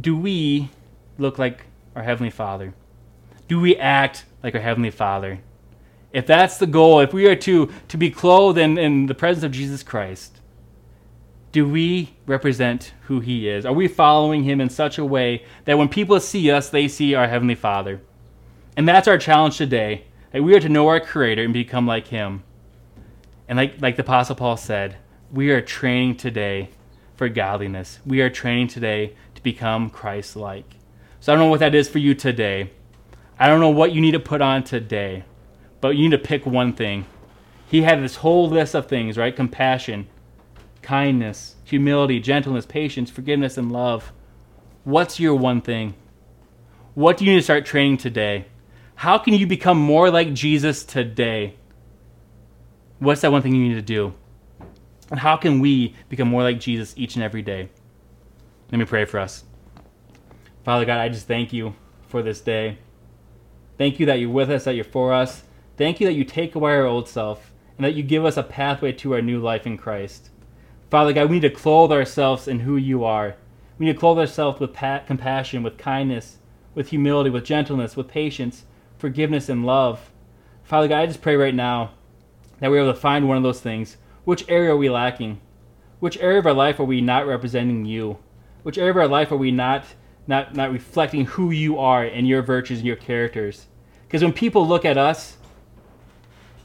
do 0.00 0.16
we 0.16 0.70
look 1.18 1.38
like 1.38 1.64
our 1.98 2.04
heavenly 2.04 2.30
father 2.30 2.72
do 3.46 3.60
we 3.60 3.76
act 3.76 4.24
like 4.42 4.54
our 4.54 4.60
heavenly 4.60 4.90
father 4.90 5.40
if 6.12 6.26
that's 6.26 6.56
the 6.58 6.66
goal 6.66 7.00
if 7.00 7.12
we 7.12 7.26
are 7.26 7.36
to 7.36 7.70
to 7.88 7.96
be 7.96 8.10
clothed 8.10 8.58
in, 8.58 8.78
in 8.78 9.06
the 9.06 9.14
presence 9.14 9.44
of 9.44 9.52
jesus 9.52 9.82
christ 9.82 10.38
do 11.50 11.66
we 11.66 12.14
represent 12.26 12.92
who 13.06 13.20
he 13.20 13.48
is? 13.48 13.64
Are 13.64 13.72
we 13.72 13.88
following 13.88 14.44
him 14.44 14.60
in 14.60 14.68
such 14.68 14.98
a 14.98 15.04
way 15.04 15.44
that 15.64 15.78
when 15.78 15.88
people 15.88 16.20
see 16.20 16.50
us, 16.50 16.68
they 16.68 16.88
see 16.88 17.14
our 17.14 17.26
Heavenly 17.26 17.54
Father? 17.54 18.00
And 18.76 18.86
that's 18.86 19.08
our 19.08 19.18
challenge 19.18 19.56
today 19.56 20.04
that 20.32 20.42
we 20.42 20.54
are 20.54 20.60
to 20.60 20.68
know 20.68 20.88
our 20.88 21.00
Creator 21.00 21.42
and 21.42 21.52
become 21.52 21.86
like 21.86 22.08
him. 22.08 22.44
And 23.48 23.56
like, 23.56 23.80
like 23.80 23.96
the 23.96 24.02
Apostle 24.02 24.36
Paul 24.36 24.56
said, 24.56 24.96
we 25.32 25.50
are 25.50 25.62
training 25.62 26.16
today 26.16 26.70
for 27.16 27.28
godliness. 27.28 27.98
We 28.04 28.20
are 28.20 28.30
training 28.30 28.68
today 28.68 29.14
to 29.34 29.42
become 29.42 29.88
Christ 29.88 30.36
like. 30.36 30.77
So 31.20 31.32
I 31.32 31.36
don't 31.36 31.44
know 31.44 31.50
what 31.50 31.60
that 31.60 31.74
is 31.74 31.88
for 31.88 31.98
you 31.98 32.14
today. 32.14 32.70
I 33.38 33.48
don't 33.48 33.60
know 33.60 33.70
what 33.70 33.92
you 33.92 34.00
need 34.00 34.12
to 34.12 34.20
put 34.20 34.40
on 34.40 34.64
today, 34.64 35.24
but 35.80 35.90
you 35.90 36.08
need 36.08 36.16
to 36.16 36.22
pick 36.22 36.46
one 36.46 36.72
thing. 36.72 37.06
He 37.68 37.82
had 37.82 38.02
this 38.02 38.16
whole 38.16 38.48
list 38.48 38.74
of 38.74 38.86
things, 38.86 39.16
right? 39.16 39.34
Compassion, 39.34 40.08
kindness, 40.82 41.56
humility, 41.64 42.20
gentleness, 42.20 42.66
patience, 42.66 43.10
forgiveness, 43.10 43.58
and 43.58 43.70
love. 43.70 44.12
What's 44.84 45.20
your 45.20 45.34
one 45.34 45.60
thing? 45.60 45.94
What 46.94 47.16
do 47.16 47.24
you 47.24 47.32
need 47.32 47.38
to 47.38 47.44
start 47.44 47.66
training 47.66 47.98
today? 47.98 48.46
How 48.94 49.18
can 49.18 49.34
you 49.34 49.46
become 49.46 49.78
more 49.78 50.10
like 50.10 50.34
Jesus 50.34 50.82
today? 50.82 51.54
What's 52.98 53.20
that 53.20 53.30
one 53.30 53.42
thing 53.42 53.54
you 53.54 53.68
need 53.68 53.74
to 53.74 53.82
do? 53.82 54.14
And 55.10 55.20
how 55.20 55.36
can 55.36 55.60
we 55.60 55.94
become 56.08 56.28
more 56.28 56.42
like 56.42 56.58
Jesus 56.58 56.94
each 56.96 57.14
and 57.14 57.22
every 57.22 57.42
day? 57.42 57.68
Let 58.72 58.78
me 58.78 58.84
pray 58.84 59.04
for 59.04 59.20
us. 59.20 59.44
Father 60.68 60.84
God, 60.84 61.00
I 61.00 61.08
just 61.08 61.26
thank 61.26 61.54
you 61.54 61.74
for 62.08 62.20
this 62.20 62.42
day. 62.42 62.76
Thank 63.78 63.98
you 63.98 64.04
that 64.04 64.20
you're 64.20 64.28
with 64.28 64.50
us, 64.50 64.64
that 64.64 64.74
you're 64.74 64.84
for 64.84 65.14
us. 65.14 65.44
Thank 65.78 65.98
you 65.98 66.06
that 66.06 66.12
you 66.12 66.24
take 66.24 66.54
away 66.54 66.72
our 66.72 66.84
old 66.84 67.08
self 67.08 67.54
and 67.78 67.86
that 67.86 67.94
you 67.94 68.02
give 68.02 68.26
us 68.26 68.36
a 68.36 68.42
pathway 68.42 68.92
to 68.92 69.14
our 69.14 69.22
new 69.22 69.40
life 69.40 69.66
in 69.66 69.78
Christ. 69.78 70.28
Father 70.90 71.14
God, 71.14 71.30
we 71.30 71.36
need 71.36 71.48
to 71.48 71.58
clothe 71.58 71.90
ourselves 71.90 72.46
in 72.46 72.60
who 72.60 72.76
you 72.76 73.02
are. 73.02 73.36
We 73.78 73.86
need 73.86 73.94
to 73.94 73.98
clothe 73.98 74.18
ourselves 74.18 74.60
with 74.60 74.74
pa- 74.74 75.04
compassion, 75.06 75.62
with 75.62 75.78
kindness, 75.78 76.36
with 76.74 76.90
humility, 76.90 77.30
with 77.30 77.46
gentleness, 77.46 77.96
with 77.96 78.08
patience, 78.08 78.66
forgiveness, 78.98 79.48
and 79.48 79.64
love. 79.64 80.10
Father 80.64 80.86
God, 80.86 81.00
I 81.00 81.06
just 81.06 81.22
pray 81.22 81.36
right 81.36 81.54
now 81.54 81.92
that 82.60 82.70
we're 82.70 82.82
able 82.82 82.92
to 82.92 83.00
find 83.00 83.26
one 83.26 83.38
of 83.38 83.42
those 83.42 83.62
things. 83.62 83.96
Which 84.26 84.44
area 84.50 84.72
are 84.72 84.76
we 84.76 84.90
lacking? 84.90 85.40
Which 85.98 86.18
area 86.18 86.40
of 86.40 86.46
our 86.46 86.52
life 86.52 86.78
are 86.78 86.84
we 86.84 87.00
not 87.00 87.26
representing 87.26 87.86
you? 87.86 88.18
Which 88.64 88.76
area 88.76 88.90
of 88.90 88.98
our 88.98 89.08
life 89.08 89.32
are 89.32 89.38
we 89.38 89.50
not 89.50 89.86
not 90.28 90.54
not 90.54 90.70
reflecting 90.70 91.24
who 91.24 91.50
you 91.50 91.78
are 91.78 92.04
and 92.04 92.28
your 92.28 92.42
virtues 92.42 92.78
and 92.78 92.86
your 92.86 92.96
characters? 92.96 93.66
Because 94.06 94.22
when 94.22 94.32
people 94.32 94.66
look 94.66 94.84
at 94.84 94.96
us, 94.96 95.36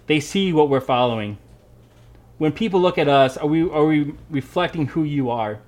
they 0.05 0.19
see 0.19 0.53
what 0.53 0.69
we're 0.69 0.79
following 0.81 1.37
when 2.37 2.51
people 2.51 2.81
look 2.81 2.97
at 2.97 3.07
us, 3.07 3.37
are 3.37 3.47
we 3.47 3.61
are 3.61 3.85
we 3.85 4.13
reflecting 4.29 4.87
who 4.87 5.03
you 5.03 5.29
are? 5.29 5.59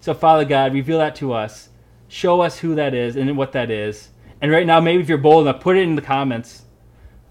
So 0.00 0.14
Father 0.14 0.46
God, 0.46 0.72
reveal 0.72 0.98
that 0.98 1.14
to 1.16 1.32
us. 1.32 1.68
Show 2.08 2.40
us 2.40 2.60
who 2.60 2.74
that 2.74 2.94
is 2.94 3.16
and 3.16 3.36
what 3.36 3.52
that 3.52 3.70
is. 3.70 4.10
And 4.40 4.50
right 4.50 4.66
now, 4.66 4.80
maybe 4.80 5.02
if 5.02 5.08
you're 5.10 5.18
bold 5.18 5.46
enough, 5.46 5.60
put 5.60 5.76
it 5.76 5.82
in 5.82 5.96
the 5.96 6.02
comments. 6.02 6.62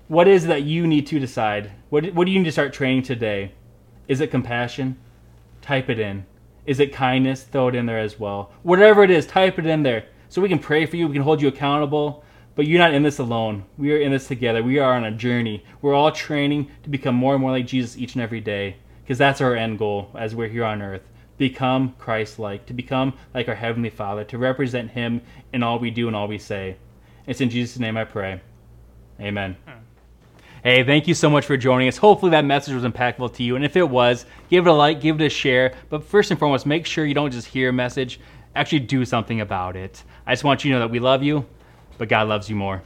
What 0.07 0.27
is 0.27 0.45
that 0.45 0.61
you 0.63 0.85
need 0.85 1.07
to 1.07 1.19
decide? 1.19 1.71
What 1.89 2.13
what 2.13 2.25
do 2.25 2.31
you 2.31 2.37
need 2.37 2.45
to 2.45 2.51
start 2.51 2.73
training 2.73 3.01
today? 3.01 3.53
Is 4.07 4.21
it 4.21 4.29
compassion? 4.29 4.97
Type 5.61 5.89
it 5.89 5.99
in. 5.99 6.27
Is 6.65 6.79
it 6.79 6.93
kindness? 6.93 7.43
Throw 7.43 7.67
it 7.67 7.75
in 7.75 7.85
there 7.85 7.99
as 7.99 8.19
well. 8.19 8.51
Whatever 8.63 9.03
it 9.03 9.11
is, 9.11 9.25
type 9.25 9.59
it 9.59 9.65
in 9.65 9.83
there 9.83 10.05
so 10.29 10.41
we 10.41 10.49
can 10.49 10.59
pray 10.59 10.85
for 10.85 10.97
you. 10.97 11.07
We 11.07 11.13
can 11.13 11.21
hold 11.21 11.41
you 11.41 11.47
accountable. 11.47 12.23
But 12.55 12.67
you're 12.67 12.79
not 12.79 12.93
in 12.93 13.03
this 13.03 13.19
alone. 13.19 13.65
We 13.77 13.93
are 13.93 13.97
in 13.97 14.11
this 14.11 14.27
together. 14.27 14.63
We 14.63 14.79
are 14.79 14.93
on 14.93 15.03
a 15.03 15.11
journey. 15.11 15.63
We're 15.81 15.93
all 15.93 16.11
training 16.11 16.71
to 16.83 16.89
become 16.89 17.15
more 17.15 17.33
and 17.33 17.41
more 17.41 17.51
like 17.51 17.67
Jesus 17.67 17.97
each 17.97 18.15
and 18.15 18.21
every 18.21 18.39
day. 18.39 18.77
Because 19.03 19.17
that's 19.17 19.41
our 19.41 19.55
end 19.55 19.77
goal 19.77 20.09
as 20.17 20.33
we're 20.33 20.47
here 20.47 20.63
on 20.63 20.81
earth. 20.81 21.03
Become 21.37 21.95
Christ 21.99 22.39
like, 22.39 22.65
to 22.67 22.73
become 22.73 23.13
like 23.33 23.49
our 23.49 23.55
Heavenly 23.55 23.89
Father, 23.89 24.23
to 24.25 24.37
represent 24.37 24.91
Him 24.91 25.21
in 25.51 25.63
all 25.63 25.79
we 25.79 25.91
do 25.91 26.07
and 26.07 26.15
all 26.15 26.29
we 26.29 26.37
say. 26.37 26.77
It's 27.27 27.41
in 27.41 27.49
Jesus' 27.49 27.77
name 27.77 27.97
I 27.97 28.05
pray. 28.05 28.41
Amen. 29.19 29.57
Hmm. 29.65 29.84
Hey, 30.65 30.83
thank 30.83 31.07
you 31.07 31.13
so 31.13 31.29
much 31.29 31.45
for 31.45 31.55
joining 31.57 31.87
us. 31.87 31.95
Hopefully 31.95 32.31
that 32.31 32.43
message 32.43 32.73
was 32.73 32.83
impactful 32.83 33.35
to 33.35 33.43
you. 33.43 33.55
And 33.55 33.63
if 33.63 33.75
it 33.75 33.87
was, 33.87 34.25
give 34.49 34.65
it 34.65 34.69
a 34.71 34.73
like, 34.73 34.99
give 34.99 35.21
it 35.21 35.25
a 35.25 35.29
share. 35.29 35.75
But 35.89 36.03
first 36.03 36.31
and 36.31 36.39
foremost, 36.39 36.65
make 36.65 36.87
sure 36.87 37.05
you 37.05 37.13
don't 37.13 37.29
just 37.29 37.45
hear 37.45 37.69
a 37.69 37.71
message, 37.71 38.19
actually 38.55 38.79
do 38.79 39.05
something 39.05 39.41
about 39.41 39.75
it. 39.75 40.03
I 40.25 40.33
just 40.33 40.43
want 40.43 40.65
you 40.65 40.71
to 40.71 40.79
know 40.79 40.79
that 40.79 40.91
we 40.91 40.97
love 40.97 41.21
you 41.21 41.45
but 41.97 42.09
God 42.09 42.27
loves 42.27 42.49
you 42.49 42.55
more. 42.55 42.81